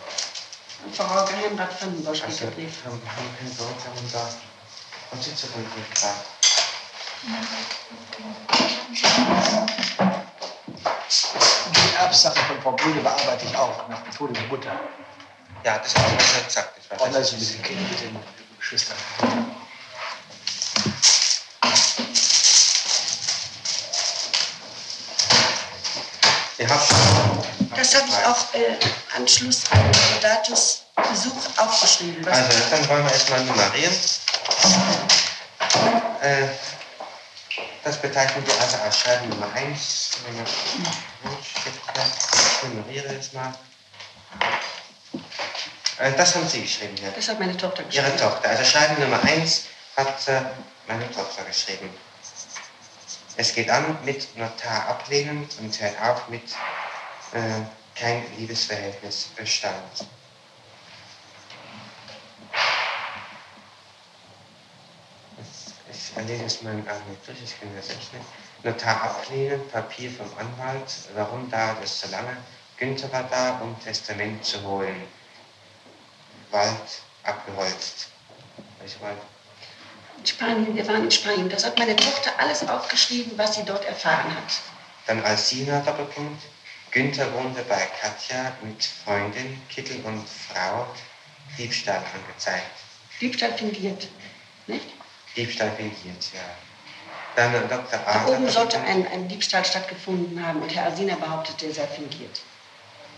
An 0.86 0.94
Frau 0.94 1.26
Geheimrat 1.26 1.82
Vandenbosch 1.82 2.22
Also, 2.24 2.36
steht 2.38 2.48
der 2.50 2.56
Brief. 2.56 2.74
haben, 2.86 3.02
haben 3.06 3.38
keinen 3.38 3.56
Beurteilung 3.56 4.12
da. 4.12 4.30
Und 5.12 5.24
Sie 5.24 5.36
zu 5.36 5.48
dem 5.48 5.64
Brief 5.66 6.02
da. 6.02 6.14
Die 11.76 11.96
Erbsache 11.98 12.40
von 12.46 12.62
Frau 12.62 12.72
Brüne 12.74 13.02
bearbeite 13.02 13.46
ich 13.46 13.56
auch 13.56 13.88
nach 13.90 14.02
dem 14.02 14.14
Tode 14.14 14.34
der 14.34 14.44
Mutter. 14.44 14.72
Ja, 15.64 15.78
das 15.78 15.96
hat 15.96 16.04
man 16.10 16.20
schon 16.20 16.46
gesagt. 16.46 16.78
Das 16.78 17.00
war 17.00 17.08
Auch 17.08 17.14
also 17.16 17.36
mit 17.38 17.54
den 17.54 17.62
Kindern, 17.64 17.90
mit 17.90 18.02
den 18.02 18.18
Geschwistern. 18.60 18.98
Schon. 26.68 26.78
Das 27.76 27.96
habe 27.96 28.08
ich 28.08 28.26
auch 28.26 28.54
äh, 28.54 28.78
Anschluss 29.16 29.64
an 29.72 29.80
Rodatus 30.16 30.84
Besuch 30.96 31.58
aufgeschrieben. 31.58 32.26
Was 32.26 32.38
Also, 32.38 32.58
dann 32.70 32.90
wollen 32.90 33.04
wir 33.06 33.12
erstmal 33.12 33.44
nummerieren. 33.46 33.94
Äh, 36.22 36.48
das 37.84 37.98
bezeichnen 37.98 38.46
wir 38.46 38.54
also 38.62 38.78
als 38.78 39.00
Schreiben 39.00 39.30
Nummer 39.30 39.52
1. 39.56 40.10
Ich 41.66 42.70
nummeriere 42.70 43.14
jetzt 43.14 43.34
mal. 43.34 43.54
Äh, 45.98 46.12
das 46.14 46.36
haben 46.36 46.48
Sie 46.48 46.62
geschrieben, 46.62 46.96
ja. 47.04 47.10
das 47.16 47.28
hat 47.28 47.40
meine 47.40 47.58
Tochter 47.58 47.84
geschrieben. 47.84 48.08
Ihre 48.08 48.18
Tochter. 48.18 48.50
Also 48.50 48.64
Schreiben 48.64 49.02
Nummer 49.02 49.22
1 49.24 49.64
hat 49.98 50.28
äh, 50.28 50.42
meine 50.88 51.10
Tochter 51.12 51.44
geschrieben. 51.44 51.90
Es 53.42 53.56
geht 53.56 53.72
an 53.72 53.98
mit 54.06 54.38
Notar 54.38 54.88
ablehnen 54.88 55.50
und 55.60 55.82
hört 55.82 56.00
auf 56.00 56.30
mit 56.30 56.44
äh, 57.34 57.62
kein 57.96 58.24
Liebesverhältnis 58.38 59.30
bestand. 59.36 60.06
Ich 65.92 66.16
erlese 66.16 66.44
es 66.44 66.62
mal 66.62 66.76
nicht 66.76 66.88
durch, 67.26 67.42
ich 67.44 67.60
kenne 67.60 67.76
das 67.78 67.90
echt 67.90 68.14
nicht. 68.14 68.26
Notar 68.62 69.02
ablehnen, 69.02 69.68
Papier 69.70 70.12
vom 70.12 70.30
Anwalt. 70.38 70.94
Warum 71.16 71.50
dauert 71.50 71.84
es 71.84 72.00
so 72.00 72.12
lange? 72.12 72.38
Günther 72.78 73.12
war 73.12 73.24
da, 73.24 73.58
um 73.62 73.76
Testament 73.84 74.46
zu 74.46 74.62
holen. 74.62 75.02
Wald 76.52 77.02
abgeholzt. 77.24 78.10
Welcher 78.78 79.02
Wald? 79.02 79.18
In 80.22 80.28
Spanien, 80.28 80.76
wir 80.76 80.88
waren 80.88 81.06
in 81.06 81.10
Spanien. 81.10 81.50
Das 81.50 81.66
hat 81.66 81.80
meine 81.80 81.96
Tochter 81.96 82.32
alles 82.38 82.68
aufgeschrieben, 82.70 83.36
was 83.38 83.56
sie 83.56 83.64
dort 83.64 83.84
erfahren 83.86 84.36
hat. 84.36 84.62
Dann 85.08 85.24
Alsina 85.24 85.80
Doppelpunkt. 85.80 86.44
Günther 86.92 87.34
wohnte 87.34 87.64
bei 87.64 87.90
Katja 88.00 88.52
mit 88.62 88.84
Freundin, 88.84 89.60
Kittel 89.70 90.00
und 90.04 90.24
Frau. 90.30 90.86
Diebstahl 91.58 92.04
angezeigt. 92.14 92.70
Diebstahl 93.20 93.54
fingiert. 93.54 94.08
Nicht? 94.68 94.86
Diebstahl 95.36 95.72
fingiert, 95.72 96.24
ja. 96.34 96.42
Dann 97.36 97.54
Dr. 97.68 98.00
Da 98.00 98.28
oben 98.28 98.48
sollte 98.48 98.80
ein, 98.80 99.08
ein 99.08 99.28
Diebstahl 99.28 99.66
stattgefunden 99.66 100.46
haben 100.46 100.62
und 100.62 100.76
Herr 100.76 100.84
Alsina 100.86 101.16
behauptete, 101.16 101.66
er 101.66 101.74
sei 101.74 101.88
fingiert. 101.88 102.42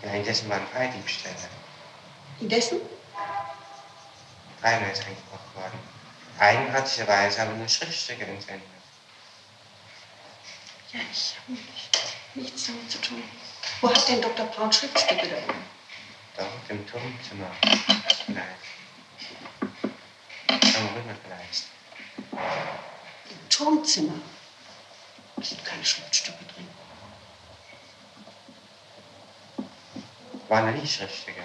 Ja, 0.02 0.12
indessen 0.12 0.48
waren 0.48 0.62
drei 0.72 0.86
Diebstähle. 0.86 1.34
Indessen? 2.40 2.80
Einer 4.62 4.90
ist 4.90 5.04
eingebrochen 5.04 5.54
worden. 5.54 5.94
Eigenartigerweise 6.38 7.40
haben 7.40 7.58
nur 7.58 7.68
Schriftstücke 7.68 8.24
entwendet. 8.24 8.68
Ja, 10.92 11.00
ich 11.12 11.36
habe 11.38 11.52
nicht, 11.52 12.16
nichts 12.34 12.66
damit 12.66 12.90
zu 12.90 13.00
tun. 13.00 13.22
Wo 13.80 13.88
hat 13.88 14.08
denn 14.08 14.20
Dr. 14.20 14.46
Braun 14.46 14.72
Schriftstücke 14.72 15.28
da 15.28 15.36
oben? 15.36 15.64
Dort 16.36 16.48
im 16.68 16.86
Turmzimmer. 16.86 17.50
Vielleicht. 18.26 18.64
Am 20.76 20.86
Rücken 20.94 21.16
vielleicht. 21.24 21.64
Im 23.30 23.48
Turmzimmer. 23.48 24.20
Da 25.36 25.42
sind 25.42 25.64
keine 25.64 25.84
Schriftstücke 25.84 26.44
drin. 26.54 26.68
Waren 30.48 30.66
da 30.66 30.72
nie 30.72 30.86
Schriftstücke? 30.86 31.42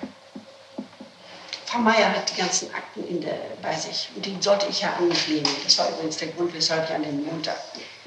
Frau 1.70 1.80
Meier 1.80 2.10
hat 2.10 2.32
die 2.32 2.42
ganzen 2.42 2.74
Akten 2.74 3.22
der, 3.22 3.38
bei 3.62 3.76
sich 3.76 4.10
und 4.16 4.26
die 4.26 4.36
sollte 4.40 4.66
ich 4.68 4.82
ja 4.82 4.94
an 4.98 5.08
mich 5.08 5.28
nehmen. 5.28 5.48
Das 5.64 5.78
war 5.78 5.90
übrigens 5.90 6.18
der 6.18 6.30
Grund, 6.30 6.54
weshalb 6.54 6.90
ich 6.90 6.96
an 6.96 7.04
dem 7.04 7.24
Montag, 7.26 7.58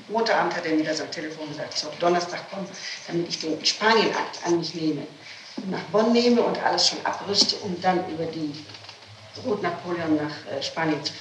Montagabend 0.08 0.56
hat 0.56 0.66
er 0.66 0.74
mir 0.74 0.84
das 0.84 1.00
am 1.00 1.10
Telefon 1.10 1.48
gesagt, 1.48 1.78
so 1.78 1.88
Donnerstag 2.00 2.50
kommen, 2.50 2.68
damit 3.06 3.28
ich 3.28 3.40
den 3.40 3.64
Spanienakt 3.64 4.38
an 4.44 4.58
mich 4.58 4.74
nehme 4.74 5.06
nach 5.66 5.82
Bonn 5.90 6.12
nehme 6.12 6.42
und 6.42 6.62
alles 6.62 6.88
schon 6.88 7.04
abrüste, 7.04 7.56
um 7.56 7.80
dann 7.80 8.08
über 8.10 8.24
die 8.24 8.64
Route 9.44 9.62
Napoleon 9.62 10.16
nach 10.16 10.52
äh, 10.52 10.62
Spanien 10.62 11.02
zu 11.04 11.12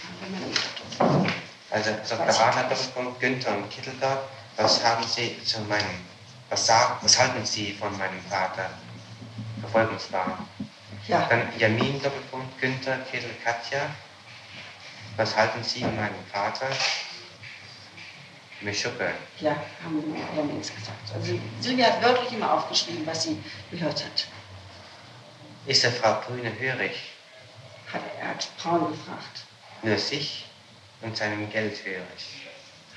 fahren. 0.97 1.34
Also 1.69 1.91
Dr. 2.10 2.27
Adler, 2.27 2.63
Doppelpunkt, 2.63 3.19
Günther 3.19 3.56
und 3.56 3.69
Kittel 3.69 3.93
dort. 4.01 4.19
Was 4.58 4.84
haben 4.84 5.04
Sie 5.08 5.41
zu 5.43 5.62
meinem, 5.62 5.86
was, 6.49 6.65
sagen, 6.65 6.95
was 7.01 7.17
halten 7.17 7.45
Sie 7.45 7.73
von 7.73 7.97
meinem 7.97 8.21
Vater? 8.30 8.69
Verfolgungswahn. 9.62 10.47
Ja, 11.07 11.27
Dann 11.29 11.47
Jamin, 11.57 12.01
Doppelpunkt, 12.01 12.59
Günther, 12.61 12.97
Kittel, 13.11 13.31
Katja. 13.43 13.89
Was 15.17 15.35
halten 15.35 15.63
Sie 15.63 15.81
von 15.81 15.95
meinem 15.95 16.13
Vater? 16.31 16.67
Mischuppe. 18.61 19.11
ja, 19.39 19.55
haben 19.83 20.03
wir 20.35 20.43
nichts 20.43 20.73
gesagt. 20.73 21.15
Also 21.15 21.39
Silvia 21.59 21.87
hat 21.87 22.03
wörtlich 22.03 22.31
immer 22.33 22.53
aufgeschrieben, 22.53 23.05
was 23.07 23.23
sie 23.23 23.43
gehört 23.71 24.03
hat. 24.05 24.27
Ist 25.65 25.83
der 25.83 25.91
Frau 25.91 26.21
Brüne 26.21 26.51
hörig? 26.59 26.91
hat 27.91 28.01
er 28.19 28.29
hat 28.29 28.47
Braun 28.57 28.91
gefragt, 28.91 29.41
Nur 29.81 29.97
sich 29.97 30.45
und 31.01 31.17
seinem 31.17 31.49
Geld 31.51 31.83
hörig. 31.83 32.45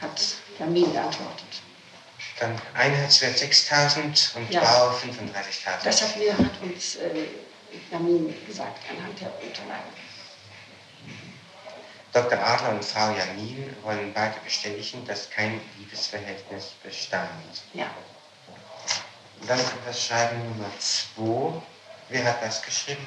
hat 0.01 0.21
Jamin 0.59 0.93
geantwortet. 0.93 1.63
Dann 2.39 2.61
Einheitswert 2.75 3.37
6.000 3.37 4.37
und 4.37 4.51
Ja. 4.53 4.61
Bau 4.61 4.91
35.000. 4.91 5.83
Das 5.83 6.03
hat, 6.03 6.17
mir, 6.17 6.37
hat 6.37 6.61
uns 6.63 6.97
äh, 6.97 7.11
Jamin 7.91 8.35
gesagt 8.47 8.79
anhand 8.91 9.21
der 9.21 9.33
Unterlagen. 9.43 9.93
Dr. 12.13 12.39
Adler 12.39 12.71
und 12.71 12.85
Frau 12.85 13.11
Jamin 13.11 13.75
wollen 13.83 14.13
beide 14.15 14.39
bestätigen, 14.45 15.05
dass 15.05 15.29
kein 15.31 15.61
Liebesverhältnis 15.79 16.73
bestand. 16.83 17.29
Ja, 17.73 17.91
Dann 19.49 19.61
das 19.85 20.07
Schreiben 20.07 20.39
Nummer 20.51 20.71
2. 20.79 21.61
Wer 22.09 22.25
hat 22.25 22.43
das 22.43 22.63
geschrieben? 22.63 23.07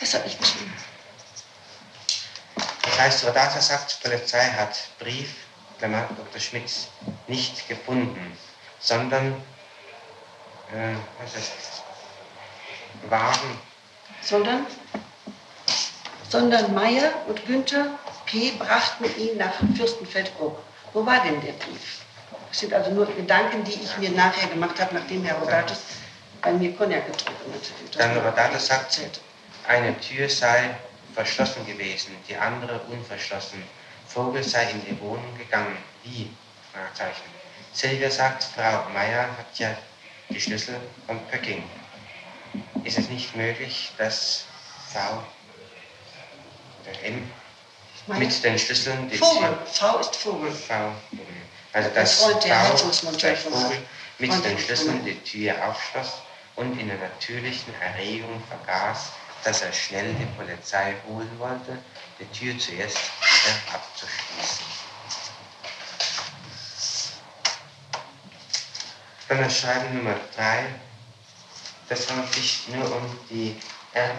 das 0.00 0.14
habe 0.14 0.26
ich 0.26 0.38
geschrieben. 0.38 0.72
Das 2.82 2.98
heißt, 2.98 3.24
Rodata 3.26 3.60
sagt, 3.60 4.00
Polizei 4.02 4.42
hat 4.52 4.88
Brief, 4.98 5.34
Klammer, 5.78 6.08
Dr. 6.16 6.40
Schmitz, 6.40 6.88
nicht 7.26 7.68
gefunden, 7.68 8.36
sondern, 8.80 9.40
äh, 10.72 10.94
was 11.22 11.34
ist 11.34 11.52
das? 11.56 11.82
Waren, 13.10 13.58
Sondern, 14.22 14.66
sondern 16.28 16.74
Meier 16.74 17.12
und 17.28 17.46
Günther 17.46 17.86
P. 18.26 18.52
brachten 18.58 19.04
ihn 19.18 19.38
nach 19.38 19.54
Fürstenfeldbruck. 19.76 20.58
Wo 20.92 21.06
war 21.06 21.22
denn 21.22 21.40
der 21.42 21.52
Brief? 21.52 22.00
Das 22.48 22.60
sind 22.60 22.74
also 22.74 22.90
nur 22.90 23.06
Gedanken, 23.06 23.62
die 23.64 23.72
ich 23.72 23.96
mir 23.98 24.10
nachher 24.10 24.48
gemacht 24.48 24.80
habe, 24.80 24.94
nachdem 24.94 25.24
Herr 25.24 25.36
Rodatus 25.36 25.78
bei 26.42 26.52
mir 26.52 26.74
Cognac 26.76 27.06
getrunken 27.06 27.52
hat. 27.54 28.00
Dann 28.00 28.16
Rodatus 28.18 28.66
sagt, 28.66 29.00
eine 29.66 29.98
Tür 30.00 30.28
sei 30.28 30.74
verschlossen 31.14 31.66
gewesen, 31.66 32.16
die 32.28 32.36
andere 32.36 32.80
unverschlossen. 32.90 33.62
Vogel 34.06 34.42
sei 34.42 34.70
in 34.70 34.84
die 34.84 35.00
Wohnung 35.00 35.36
gegangen. 35.36 35.76
Wie? 36.02 36.30
Fragezeichen. 36.72 37.22
Silvia 37.72 38.10
sagt, 38.10 38.44
Frau 38.44 38.88
Meier 38.94 39.28
hat 39.38 39.58
ja 39.58 39.76
die 40.30 40.40
Schlüssel 40.40 40.76
von 41.06 41.18
Pöcking. 41.28 41.62
Ist 42.84 42.98
es 42.98 43.08
nicht 43.08 43.34
möglich, 43.36 43.92
dass 43.98 44.44
Frau 44.92 45.22
oder 46.82 47.02
M 47.04 47.30
Meier? 48.06 48.18
mit 48.20 48.44
den 48.44 48.58
Schlüsseln 48.58 49.08
die 49.10 49.18
Vogel. 49.18 49.48
Tür- 49.48 49.66
V 49.66 50.00
ist 50.00 50.16
Vogel. 50.16 50.52
Also 51.72 51.90
der 51.90 52.06
Frau 52.06 52.40
Heizungsmonteur 52.40 53.30
gleich 53.32 53.38
von 53.40 53.52
Vogel 53.52 53.78
mit 54.18 54.44
den 54.44 54.58
Schlüsseln 54.58 55.04
die 55.04 55.18
Tür 55.22 55.54
aufschloss 55.68 56.14
und 56.56 56.78
in 56.78 56.88
der 56.88 56.98
natürlichen 56.98 57.74
Erregung 57.80 58.42
vergaß, 58.48 59.10
dass 59.44 59.62
er 59.62 59.72
schnell 59.72 60.12
die 60.14 60.26
Polizei 60.36 60.94
holen 61.06 61.30
wollte, 61.38 61.78
die 62.18 62.26
Tür 62.36 62.58
zuerst 62.58 62.96
wieder 62.96 63.74
abzuschließen. 63.74 64.27
Dann 69.28 69.42
das 69.42 69.58
Schreiben 69.58 69.94
Nummer 69.94 70.14
3. 70.34 70.66
Das 71.88 72.08
handelt 72.08 72.32
sich 72.34 72.68
nur 72.68 72.84
um 72.96 73.18
die 73.30 73.60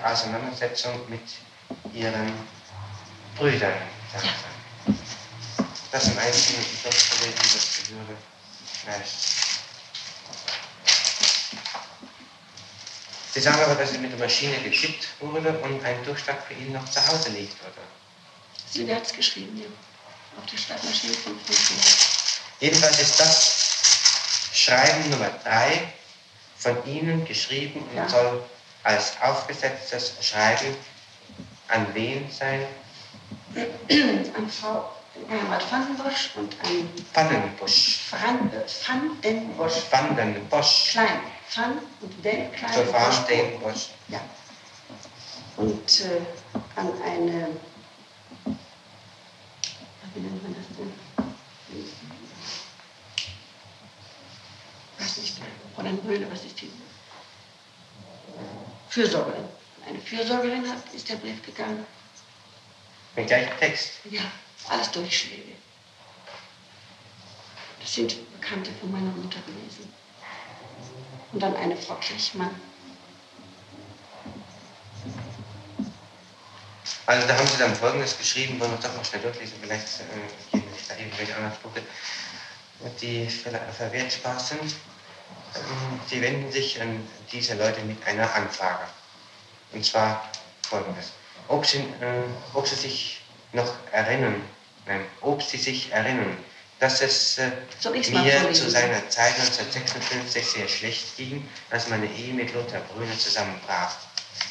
Auseinandersetzung 0.04 0.94
mit 1.10 1.22
ihren 1.94 2.32
Brüdern. 3.36 3.74
er. 4.14 4.94
Das 5.92 6.08
im 6.08 6.20
Einzelnen 6.20 6.66
durchzulesen, 6.84 7.40
das 7.40 7.88
gehöre 7.88 8.18
vielleicht. 8.84 9.16
Sie 13.34 13.40
sagen 13.40 13.62
aber, 13.62 13.76
dass 13.76 13.92
es 13.92 14.00
mit 14.00 14.12
der 14.12 14.20
Maschine 14.20 14.58
geschickt 14.62 15.08
wurde 15.20 15.58
und 15.60 15.84
ein 15.84 16.04
Durchschlag 16.04 16.46
für 16.48 16.54
ihn 16.54 16.74
noch 16.74 16.88
zu 16.90 17.06
Hause 17.08 17.30
liegt, 17.30 17.60
oder? 17.62 17.72
Silvia 18.72 18.98
hat 18.98 19.06
es 19.06 19.14
geschrieben, 19.14 19.58
ja. 19.58 19.68
Auf 20.40 20.46
der 20.46 20.58
Schreibmaschine 20.58 21.14
von 21.14 21.40
Frank 21.40 21.60
Jedenfalls 22.60 23.00
ist 23.00 23.20
das 23.20 23.59
Schreiben 24.70 25.10
Nummer 25.10 25.30
3 25.44 25.82
von 26.58 26.86
Ihnen 26.86 27.26
geschrieben 27.26 27.82
und 27.90 27.96
Ja. 27.98 28.08
soll 28.08 28.44
als 28.84 29.14
aufgesetztes 29.22 30.14
Schreiben 30.22 30.76
an 31.70 31.88
wen 31.96 32.30
sein? 32.32 32.66
An 33.56 34.50
Frau 34.50 34.92
Gerhard 35.28 35.72
Vandenbosch 35.72 36.30
und 36.36 36.56
an 36.64 36.90
Pfannenbusch. 37.14 38.00
Van, 38.12 38.52
äh, 38.54 38.62
Vandenbosch. 38.88 39.92
Vandenbosch. 39.92 40.92
Klein. 40.92 41.20
Van 41.56 41.80
und 42.02 42.26
Den. 42.26 42.50
Vandenbosch. 42.62 43.90
Ja. 44.08 44.22
Und 45.58 46.02
äh, 46.02 46.22
an 46.76 46.92
eine, 47.04 47.48
wie 50.14 50.20
nennt 50.22 50.44
man 50.44 50.56
das 50.56 50.78
denn? 50.78 50.94
Weiß 55.00 55.18
nicht, 55.18 55.38
Fräulein 55.76 56.00
Röhle, 56.06 56.28
was 56.32 56.44
ist 56.46 56.62
die? 56.62 56.72
Fürsorgerin. 58.90 59.46
Eine 59.88 60.00
Fürsorgerin 60.00 60.68
hat, 60.70 60.94
ist 60.94 61.10
der 61.10 61.16
Brief 61.16 61.44
gegangen. 61.46 61.86
Mit 63.16 63.28
gleichem 63.28 63.58
Text. 63.60 63.92
Ja, 64.10 64.22
alles 64.70 64.92
Durchschläge. 64.92 65.54
Das 67.82 67.94
sind 67.94 68.16
Bekannte 68.40 68.72
von 68.80 68.92
meiner 68.92 69.12
Mutter 69.12 69.40
gewesen. 69.42 69.92
Und 71.32 71.40
dann 71.42 71.56
eine 71.56 71.76
Frau 71.78 71.96
Kirchmann. 71.96 72.50
Also 77.06 77.28
da 77.28 77.36
haben 77.38 77.48
Sie 77.48 77.58
dann 77.58 77.76
Folgendes 77.76 78.18
geschrieben, 78.18 78.60
wollen 78.60 78.72
wir 78.72 78.78
doch 78.78 78.96
noch 78.96 79.04
schnell 79.06 79.22
durchlesen, 79.22 79.56
vielleicht 79.62 79.88
äh, 80.02 80.58
geben 80.58 80.74
sich 80.76 80.88
da 80.88 80.96
irgendwelche 80.96 81.36
anderen 81.36 81.56
Punkte, 81.58 81.82
die 83.02 83.28
ver- 83.28 83.60
verwertbar 83.74 84.40
sind. 84.40 84.76
Sie 86.08 86.22
wenden 86.22 86.52
sich 86.52 86.82
an 86.82 87.08
diese 87.32 87.56
Leute 87.56 87.82
mit 87.82 88.06
einer 88.06 88.34
Anfrage. 88.34 88.84
Und 89.72 89.86
zwar 89.86 90.30
folgendes. 90.68 91.12
Ob 91.48 91.66
Sie, 91.66 91.80
äh, 91.80 92.24
ob 92.54 92.68
Sie 92.68 92.76
sich 92.76 93.22
noch 93.54 93.72
erinnern, 93.92 94.42
nein, 94.86 95.06
ob 95.22 95.42
Sie 95.42 95.58
sich 95.58 95.92
erinnern, 95.92 96.38
dass 96.80 97.02
es 97.02 97.38
äh, 97.38 97.52
mir 97.90 98.54
zu 98.54 98.70
seiner 98.70 99.10
Zeit 99.10 99.34
1956 99.36 100.46
sehr 100.46 100.68
schlecht 100.68 101.18
ging, 101.18 101.48
als 101.70 101.90
meine 101.90 102.06
Ehe 102.06 102.34
mit 102.34 102.54
Lothar 102.54 102.82
Brüner 102.82 103.18
zusammenbrach. 103.18 103.96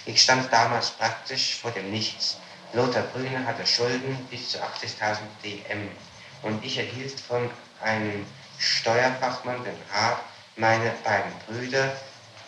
Ich 0.05 0.23
stand 0.23 0.53
damals 0.53 0.91
praktisch 0.91 1.57
vor 1.57 1.71
dem 1.71 1.91
Nichts. 1.91 2.37
Lothar 2.75 3.03
Brüner 3.03 3.45
hatte 3.47 3.67
Schulden 3.67 4.17
bis 4.31 4.51
zu 4.51 4.59
80.000 4.59 5.19
DM 5.43 5.89
und 6.43 6.63
ich 6.65 6.77
erhielt 6.77 7.19
von 7.19 7.51
einem 7.83 8.27
Steuerfachmann 8.59 9.65
den 9.65 9.77
Rat, 9.93 10.21
meine 10.59 10.93
beiden 11.05 11.33
Brüder 11.47 11.97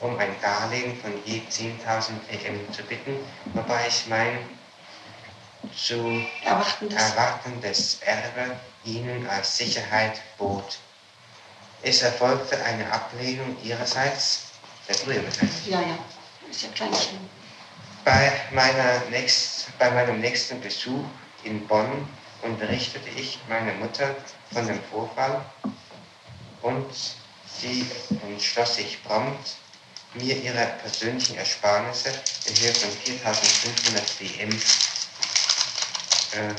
um 0.00 0.18
ein 0.18 0.34
Darlehen 0.40 0.96
von 1.00 1.12
je 1.24 1.42
10.000 1.50 2.12
DM 2.30 2.72
zu 2.72 2.82
bitten, 2.84 3.16
wobei 3.52 3.86
ich 3.86 4.06
mein 4.06 4.38
zu 5.76 6.24
Erwartendes. 6.42 8.00
Erbe 8.00 8.56
ihnen 8.84 9.26
als 9.28 9.58
Sicherheit 9.58 10.20
bot. 10.38 10.78
Es 11.82 12.02
erfolgte 12.02 12.62
eine 12.64 12.90
Ablehnung 12.90 13.56
ihrerseits, 13.62 14.52
der 14.88 14.94
Brüder 14.94 15.24
wahrscheinlich. 15.24 15.66
Ja, 15.66 15.80
ja. 15.80 15.98
Ist 16.50 16.62
ja 16.62 16.68
klein 16.70 16.94
schlimm. 16.94 17.28
Bei, 18.04 18.32
meiner 18.52 19.00
nächst, 19.10 19.78
bei 19.78 19.90
meinem 19.90 20.20
nächsten 20.20 20.60
Besuch 20.60 21.04
in 21.44 21.66
Bonn 21.66 22.08
unterrichtete 22.42 23.10
ich 23.10 23.38
meine 23.48 23.72
Mutter 23.74 24.14
von 24.52 24.66
dem 24.66 24.82
Vorfall 24.84 25.44
und 26.62 26.86
sie 27.60 27.86
entschloss 28.22 28.76
sich 28.76 29.02
prompt, 29.04 29.56
mir 30.14 30.36
ihre 30.36 30.66
persönlichen 30.82 31.36
Ersparnisse 31.36 32.12
in 32.46 32.56
Höhe 32.56 32.74
von 32.74 32.90
4.500 32.90 34.18
DM 34.18 34.50
äh, 36.32 36.54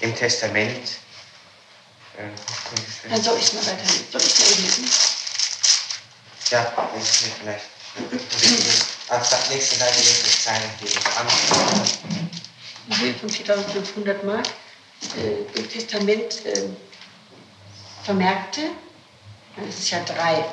im 0.00 0.14
Testament 0.16 0.88
äh, 2.16 3.08
Dann 3.08 3.22
soll 3.22 3.38
ich 3.38 3.44
es 3.44 3.52
mal 3.54 3.66
weiterlesen. 3.66 4.06
Soll 4.12 4.20
ich 4.20 4.32
es 4.32 4.38
mal 4.38 4.62
lesen? 4.62 4.90
ja, 6.50 6.88
wenn 6.92 7.02
es 7.02 7.22
mir 7.22 7.30
vielleicht 7.40 7.64
auf 9.08 9.28
der 9.28 9.54
nächsten 9.54 9.78
Seite 9.78 10.02
Zeile 10.42 10.70
geben 10.80 11.00
an. 11.16 11.26
Die 12.86 12.98
Höhe 12.98 13.14
von 13.14 13.30
4.500 13.30 14.24
Mark 14.24 14.46
äh, 15.16 15.58
im 15.58 15.70
Testament 15.70 16.44
äh, 16.44 16.68
vermerkte. 18.04 18.60
Es 19.68 19.78
ist 19.78 19.90
ja 19.90 20.04
drei. 20.04 20.44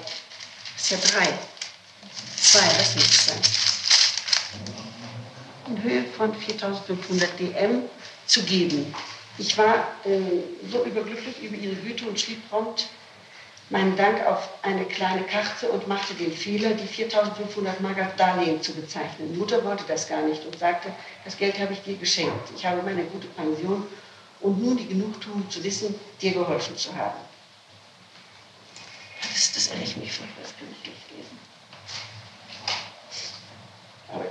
Es 0.78 0.84
ist 0.84 0.92
ja 0.92 0.98
drei. 0.98 1.28
Zwei, 2.38 2.78
das 2.78 2.96
muss 2.96 3.06
es 3.06 3.26
sein. 3.28 3.42
In 5.68 5.84
Höhe 5.84 6.04
von 6.18 6.34
4.500 6.34 7.28
DM 7.40 7.84
zu 8.26 8.44
geben. 8.44 8.94
Ich 9.38 9.58
war 9.58 9.88
äh, 10.06 10.20
so 10.70 10.84
überglücklich 10.86 11.42
über 11.42 11.56
ihre 11.56 11.76
Güte 11.76 12.06
und 12.06 12.20
schrieb 12.20 12.50
prompt 12.50 12.88
meinen 13.70 13.96
Dank 13.96 14.26
auf 14.28 14.50
eine 14.64 14.84
kleine 14.86 15.24
Karte 15.24 15.70
und 15.70 15.88
machte 15.88 16.14
den 16.14 16.34
Fehler, 16.34 16.72
die 16.72 16.88
4.500 16.88 17.82
Mark 17.82 17.98
als 17.98 18.16
Darlehen 18.18 18.62
zu 18.62 18.74
bezeichnen. 18.74 19.38
Mutter 19.38 19.64
wollte 19.64 19.86
das 19.88 20.10
gar 20.10 20.22
nicht 20.24 20.46
und 20.46 20.60
sagte, 20.60 20.92
das 21.24 21.38
Geld 21.38 21.58
habe 21.58 21.72
ich 21.72 21.82
dir 21.82 21.96
geschenkt. 21.96 22.52
Ich 22.56 22.66
habe 22.66 22.82
meine 22.84 23.04
gute 23.04 23.28
Pension 23.28 23.88
und 24.42 24.62
nun 24.62 24.76
die 24.76 24.88
Genugtuung 24.88 25.50
zu 25.50 25.64
wissen, 25.64 25.96
dir 26.22 26.34
geholfen 26.34 26.76
zu 26.76 26.94
haben. 26.94 27.31
Das, 29.22 29.54
das 29.54 29.68
ärgert 29.68 29.98
mich 29.98 30.12
furchtbar, 30.12 30.44
das 30.44 30.52
kann 30.58 30.68
ich 30.72 30.88
nicht 30.90 31.12
lesen. 31.12 31.40
Aber, 34.08 34.26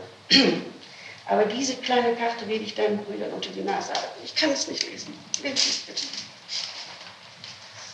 aber 1.26 1.44
diese 1.44 1.76
kleine 1.76 2.14
Karte 2.16 2.46
will 2.48 2.62
ich 2.62 2.74
deinen 2.74 3.05
Brüdern 3.05 3.33
unter 3.33 3.50
die 3.50 3.62
Nase 3.62 3.92
halten. 3.92 4.20
Ich 4.24 4.35
kann 4.35 4.50
es 4.50 4.66
nicht 4.68 4.83
lesen. 4.83 5.16
Lesen 5.42 5.57
Sie 5.57 5.70
es 5.70 5.76
bitte. 5.79 6.03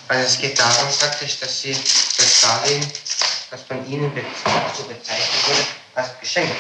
Also 0.09 0.25
es 0.25 0.39
geht 0.39 0.59
darum 0.59 0.89
praktisch, 0.99 1.41
dass 1.41 1.63
Sie 1.63 1.73
das 1.73 2.41
Darlehen, 2.43 2.87
das 3.51 3.63
von 3.63 3.85
Ihnen 3.91 4.13
so 4.77 4.85
bezeichnet 4.85 5.49
wurde, 5.49 5.67
als 5.97 6.21
Geschenk 6.21 6.51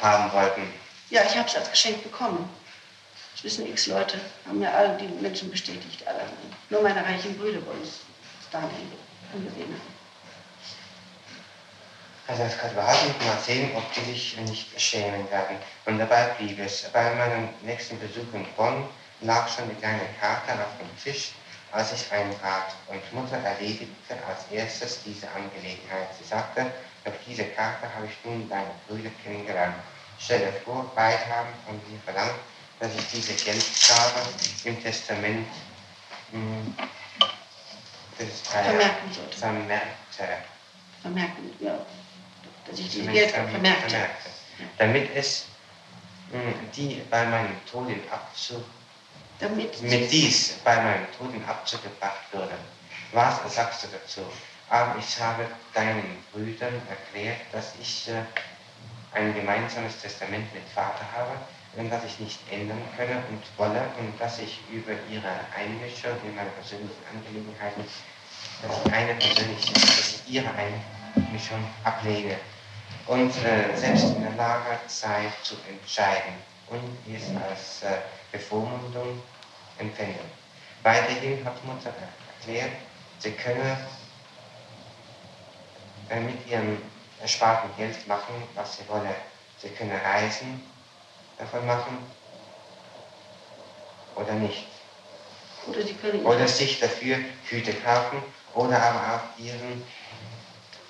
haben 0.00 0.32
wollten. 0.32 0.72
Ja, 1.10 1.22
ich 1.24 1.36
habe 1.36 1.48
es 1.48 1.56
als 1.56 1.70
Geschenk 1.70 2.02
bekommen. 2.02 2.48
Das 3.34 3.44
wissen 3.44 3.66
x 3.66 3.86
Leute, 3.86 4.20
haben 4.46 4.60
mir 4.60 4.72
alle 4.72 4.96
die 4.98 5.08
Menschen 5.20 5.50
bestätigt. 5.50 6.06
Alle. 6.06 6.22
Nur 6.70 6.82
meine 6.82 7.04
reichen 7.04 7.36
Brüder 7.36 7.64
wollen 7.66 7.82
es 7.82 8.00
das 8.40 8.50
Darlehen. 8.52 8.92
Also 12.28 12.44
das 12.44 12.58
kann 12.58 12.76
warten, 12.76 13.14
mal 13.26 13.38
sehen, 13.44 13.70
ob 13.74 13.92
die 13.94 14.12
sich 14.12 14.36
nicht 14.38 14.80
schämen 14.80 15.30
werden. 15.30 15.56
Und 15.86 15.98
dabei 15.98 16.28
blieb 16.38 16.58
es. 16.60 16.82
Bei 16.92 17.14
meinem 17.14 17.48
nächsten 17.62 17.98
Besuch 17.98 18.32
in 18.32 18.46
Bonn 18.56 18.88
lag 19.20 19.48
schon 19.48 19.68
die 19.68 19.74
kleine 19.74 20.00
Karte 20.20 20.52
auf 20.52 20.78
dem 20.78 21.02
Tisch, 21.02 21.32
als 21.72 21.92
ich 21.92 22.12
eintrat. 22.12 22.74
Und 22.88 23.12
Mutter 23.12 23.38
erledigte 23.38 24.14
als 24.28 24.50
erstes 24.50 25.02
diese 25.02 25.28
Angelegenheit. 25.30 26.08
Sie 26.18 26.24
sagte, 26.24 26.70
durch 27.04 27.16
diese 27.26 27.44
Karte 27.44 27.92
habe 27.94 28.06
ich 28.06 28.24
nun 28.24 28.48
deine 28.48 28.70
Brüder 28.86 29.10
kennengelernt. 29.24 29.74
Stell 30.18 30.38
dir 30.38 30.52
vor, 30.64 30.90
beide 30.94 31.26
haben 31.26 31.48
von 31.66 31.74
mir 31.90 31.98
verlangt, 32.04 32.38
dass 32.78 32.94
ich 32.94 33.10
diese 33.10 33.34
Geldgabe 33.44 34.20
im 34.64 34.82
Testament 34.82 35.46
mh, 36.30 36.82
äh, 36.82 37.01
Vermerken 38.44 39.12
sollte. 39.12 39.36
vermerkte. 39.38 40.28
Vermerken, 41.02 41.50
ja. 41.60 41.78
Dass 42.68 42.78
ich 42.78 42.90
die 42.90 43.06
Geld 43.06 43.30
vermerkt- 43.30 43.50
vermerkte. 43.52 43.90
vermerkte. 43.90 44.30
Damit 44.78 45.10
es 45.16 45.46
mh, 46.32 46.38
die 46.76 47.02
bei 47.10 47.24
meinem 47.26 47.56
Tod 47.70 47.88
in 47.88 48.00
Abzug, 48.10 48.62
Damit 49.38 49.82
mit 49.82 50.10
dies 50.12 50.52
bei 50.64 50.76
meinem 50.76 51.06
Tod 51.18 51.34
in 51.34 51.44
Abzug 51.44 51.82
gebracht 51.82 52.22
würde. 52.32 52.54
Was 53.12 53.40
sagst 53.54 53.82
du 53.84 53.88
dazu? 53.88 54.20
Aber 54.68 54.96
ich 54.98 55.20
habe 55.20 55.46
deinen 55.74 56.24
Brüdern 56.32 56.80
erklärt, 56.88 57.38
dass 57.52 57.74
ich 57.80 58.08
äh, 58.08 58.22
ein 59.12 59.34
gemeinsames 59.34 59.98
Testament 60.00 60.52
mit 60.54 60.62
Vater 60.74 61.04
habe 61.14 61.32
und 61.76 61.90
das 61.90 62.04
ich 62.04 62.18
nicht 62.20 62.38
ändern 62.50 62.80
könne 62.96 63.22
und 63.28 63.42
wolle 63.58 63.82
und 63.98 64.18
dass 64.18 64.38
ich 64.38 64.60
über 64.70 64.92
ihre 65.10 65.28
Einmischung 65.54 66.12
in 66.24 66.34
meine 66.36 66.48
persönlichen 66.50 67.02
Angelegenheiten, 67.12 67.84
dass 68.62 68.76
ich 68.84 68.92
eine 68.92 69.14
persönliche, 69.14 69.72
dass 69.74 70.08
ich 70.26 70.34
ihre 70.34 70.50
Einmischung 70.50 71.64
ablehne 71.84 72.36
und 73.06 73.30
äh, 73.44 73.76
selbst 73.76 74.04
in 74.04 74.22
der 74.22 74.32
Lage 74.32 74.78
sei 74.86 75.32
zu 75.42 75.56
entscheiden 75.68 76.34
und 76.68 76.96
es 77.12 77.24
als 77.36 77.82
äh, 77.82 77.98
Bevormundung 78.30 79.20
empfinde. 79.78 80.20
Weiterhin 80.82 81.44
hat 81.44 81.64
Mutter 81.64 81.92
erklärt, 82.40 82.72
sie 83.18 83.32
könne 83.32 83.76
äh, 86.08 86.20
mit 86.20 86.46
ihrem 86.48 86.78
ersparten 87.20 87.70
Geld 87.76 88.06
machen, 88.06 88.34
was 88.54 88.76
sie 88.76 88.88
wolle. 88.88 89.14
Sie 89.58 89.68
könne 89.68 89.94
Reisen 90.02 90.60
davon 91.38 91.64
machen 91.66 91.98
oder 94.16 94.32
nicht. 94.34 94.71
Oder 96.24 96.48
sich 96.48 96.80
dafür 96.80 97.18
Hüte 97.44 97.72
kaufen 97.74 98.22
oder 98.54 98.80
aber 98.82 99.14
auch 99.16 99.38
ihren, 99.42 99.82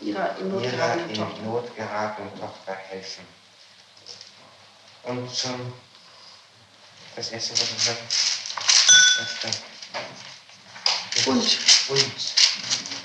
Ihrer 0.00 0.36
in 0.38 0.48
Not 0.50 0.62
ihrer 0.64 0.72
geratenen 0.72 1.10
in 1.10 1.16
Tochter. 1.16 1.42
Not 1.42 1.76
geratenen 1.76 2.40
Tochter 2.40 2.74
helfen. 2.88 3.26
Und 5.04 5.34
zum, 5.34 5.72
das 7.16 7.30
erste, 7.30 7.52
was 7.52 7.60
ich 7.76 7.82
sage, 7.82 7.98
da. 9.42 9.48
Und 11.30 11.58
Und. 11.88 12.12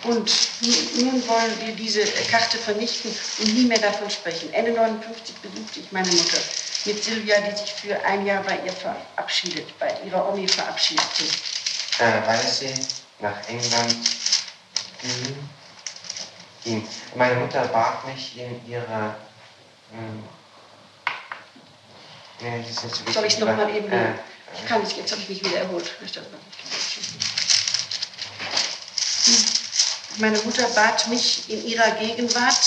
Und 0.04 0.32
nu- 0.62 1.04
nun 1.04 1.28
wollen 1.28 1.60
wir 1.66 1.76
diese 1.76 2.02
Karte 2.32 2.58
vernichten 2.58 3.14
und 3.40 3.54
nie 3.54 3.66
mehr 3.66 3.80
davon 3.80 4.10
sprechen. 4.10 4.54
Ende 4.54 4.72
59 4.72 5.36
besuchte 5.38 5.80
ich 5.82 5.92
meine 5.92 6.08
Mutter 6.08 6.38
mit 6.86 7.04
Silvia, 7.04 7.42
die 7.42 7.56
sich 7.58 7.74
für 7.74 8.00
ein 8.06 8.26
Jahr 8.26 8.42
bei 8.44 8.60
ihr 8.66 8.72
verabschiedet, 8.72 9.78
bei 9.80 9.94
ihrer 10.06 10.30
Omi 10.32 10.48
verabschiedete. 10.48 11.26
Weil 12.00 12.40
sie 12.40 12.74
nach 13.20 13.48
England 13.48 13.96
ging. 15.02 15.50
ging. 16.64 16.88
Meine 17.16 17.36
Mutter 17.36 17.66
bat 17.68 18.06
mich 18.08 18.38
in 18.38 18.68
ihrer. 18.70 19.16
Ähm, 19.94 20.24
nee, 22.42 22.64
das 22.68 22.70
ist 22.70 22.84
nicht 22.84 22.96
so 22.96 23.00
wichtig, 23.00 23.14
Soll 23.14 23.26
ich 23.26 23.34
es 23.34 23.40
nochmal 23.40 23.76
eben? 23.76 23.92
Äh, 23.92 24.14
ich 24.54 24.66
kann 24.66 24.82
es, 24.82 24.96
jetzt 24.96 25.12
habe 25.12 25.22
ich 25.22 25.30
mich 25.30 25.46
wieder 25.46 25.60
erholt. 25.60 25.92
Meine 30.20 30.38
Mutter 30.40 30.68
bat 30.70 31.08
mich 31.10 31.50
in 31.50 31.68
ihrer 31.68 31.92
Gegenwart, 31.92 32.58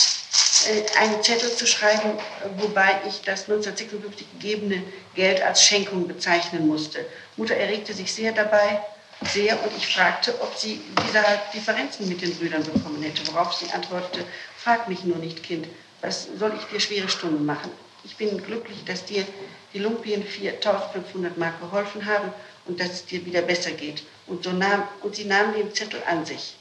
äh, 0.68 0.98
einen 0.98 1.22
Zettel 1.22 1.54
zu 1.54 1.66
schreiben, 1.66 2.18
wobei 2.58 3.00
ich 3.08 3.22
das 3.22 3.48
1956 3.48 4.26
gegebene 4.38 4.82
Geld 5.14 5.40
als 5.42 5.64
Schenkung 5.64 6.06
bezeichnen 6.06 6.66
musste. 6.66 7.04
Mutter 7.36 7.56
erregte 7.56 7.92
sich 7.94 8.12
sehr 8.12 8.32
dabei, 8.32 8.80
sehr, 9.26 9.62
und 9.62 9.76
ich 9.76 9.94
fragte, 9.94 10.34
ob 10.40 10.56
sie 10.56 10.80
deshalb 11.06 11.52
Differenzen 11.52 12.08
mit 12.08 12.22
den 12.22 12.34
Brüdern 12.34 12.64
bekommen 12.64 13.02
hätte, 13.02 13.26
worauf 13.28 13.52
sie 13.52 13.70
antwortete, 13.70 14.24
frag 14.56 14.88
mich 14.88 15.04
nur 15.04 15.18
nicht, 15.18 15.42
Kind, 15.42 15.66
was 16.00 16.28
soll 16.38 16.52
ich 16.56 16.64
dir 16.66 16.80
schwere 16.80 17.08
Stunden 17.08 17.44
machen? 17.44 17.70
Ich 18.04 18.16
bin 18.16 18.42
glücklich, 18.42 18.84
dass 18.84 19.04
dir 19.04 19.26
die 19.74 19.78
Lumpien 19.78 20.24
4.500 20.24 21.36
Mark 21.36 21.60
geholfen 21.60 22.06
haben 22.06 22.32
und 22.66 22.80
dass 22.80 22.90
es 22.90 23.06
dir 23.06 23.24
wieder 23.26 23.42
besser 23.42 23.72
geht. 23.72 24.02
Und, 24.26 24.44
so 24.44 24.50
nahm, 24.50 24.84
und 25.02 25.16
sie 25.16 25.24
nahm 25.24 25.52
den 25.52 25.74
Zettel 25.74 26.02
an 26.08 26.24
sich. 26.24 26.56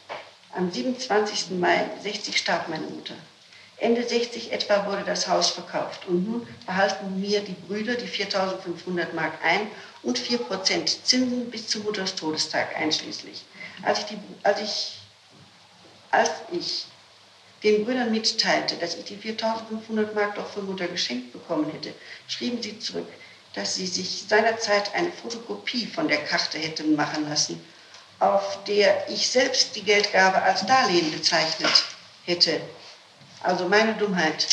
Am 0.56 0.72
27. 0.72 1.52
Mai 1.52 1.89
60 2.04 2.38
starb 2.38 2.67
meine 2.67 2.88
Mutter. 2.88 3.13
Ende 3.78 4.04
60 4.04 4.52
etwa 4.52 4.86
wurde 4.86 5.04
das 5.06 5.28
Haus 5.30 5.52
verkauft 5.52 6.06
und 6.08 6.30
nun 6.30 6.48
behalten 6.65 7.22
mir 7.22 7.39
die 7.39 7.56
Brüder 7.67 7.95
die 7.95 8.08
4.500 8.08 9.13
Mark 9.13 9.34
ein 9.41 9.67
und 10.03 10.19
4% 10.19 11.03
Zinsen 11.03 11.49
bis 11.49 11.67
zu 11.67 11.79
Mutters 11.79 12.15
Todestag 12.15 12.75
einschließlich. 12.75 13.43
Als 13.83 13.99
ich, 13.99 14.05
die, 14.05 14.17
als 14.43 14.62
ich, 14.62 14.97
als 16.12 16.31
ich 16.51 16.85
den 17.63 17.83
Brüdern 17.83 18.12
mitteilte, 18.12 18.75
dass 18.75 18.95
ich 18.95 19.05
die 19.05 19.17
4.500 19.17 20.13
Mark 20.13 20.35
doch 20.35 20.47
von 20.49 20.65
Mutter 20.65 20.88
geschenkt 20.88 21.33
bekommen 21.33 21.69
hätte, 21.71 21.93
schrieben 22.27 22.62
sie 22.62 22.79
zurück, 22.79 23.07
dass 23.53 23.75
sie 23.75 23.88
sich 23.88 24.25
seinerzeit 24.27 24.93
eine 24.95 25.12
Fotokopie 25.12 25.85
von 25.85 26.07
der 26.07 26.23
Karte 26.23 26.57
hätten 26.57 26.95
machen 26.95 27.27
lassen, 27.29 27.62
auf 28.19 28.63
der 28.65 29.09
ich 29.09 29.27
selbst 29.27 29.75
die 29.75 29.83
Geldgabe 29.83 30.41
als 30.41 30.65
Darlehen 30.65 31.12
bezeichnet 31.12 31.83
hätte. 32.25 32.62
Also 33.41 33.67
meine 33.67 33.93
Dummheit. 33.93 34.47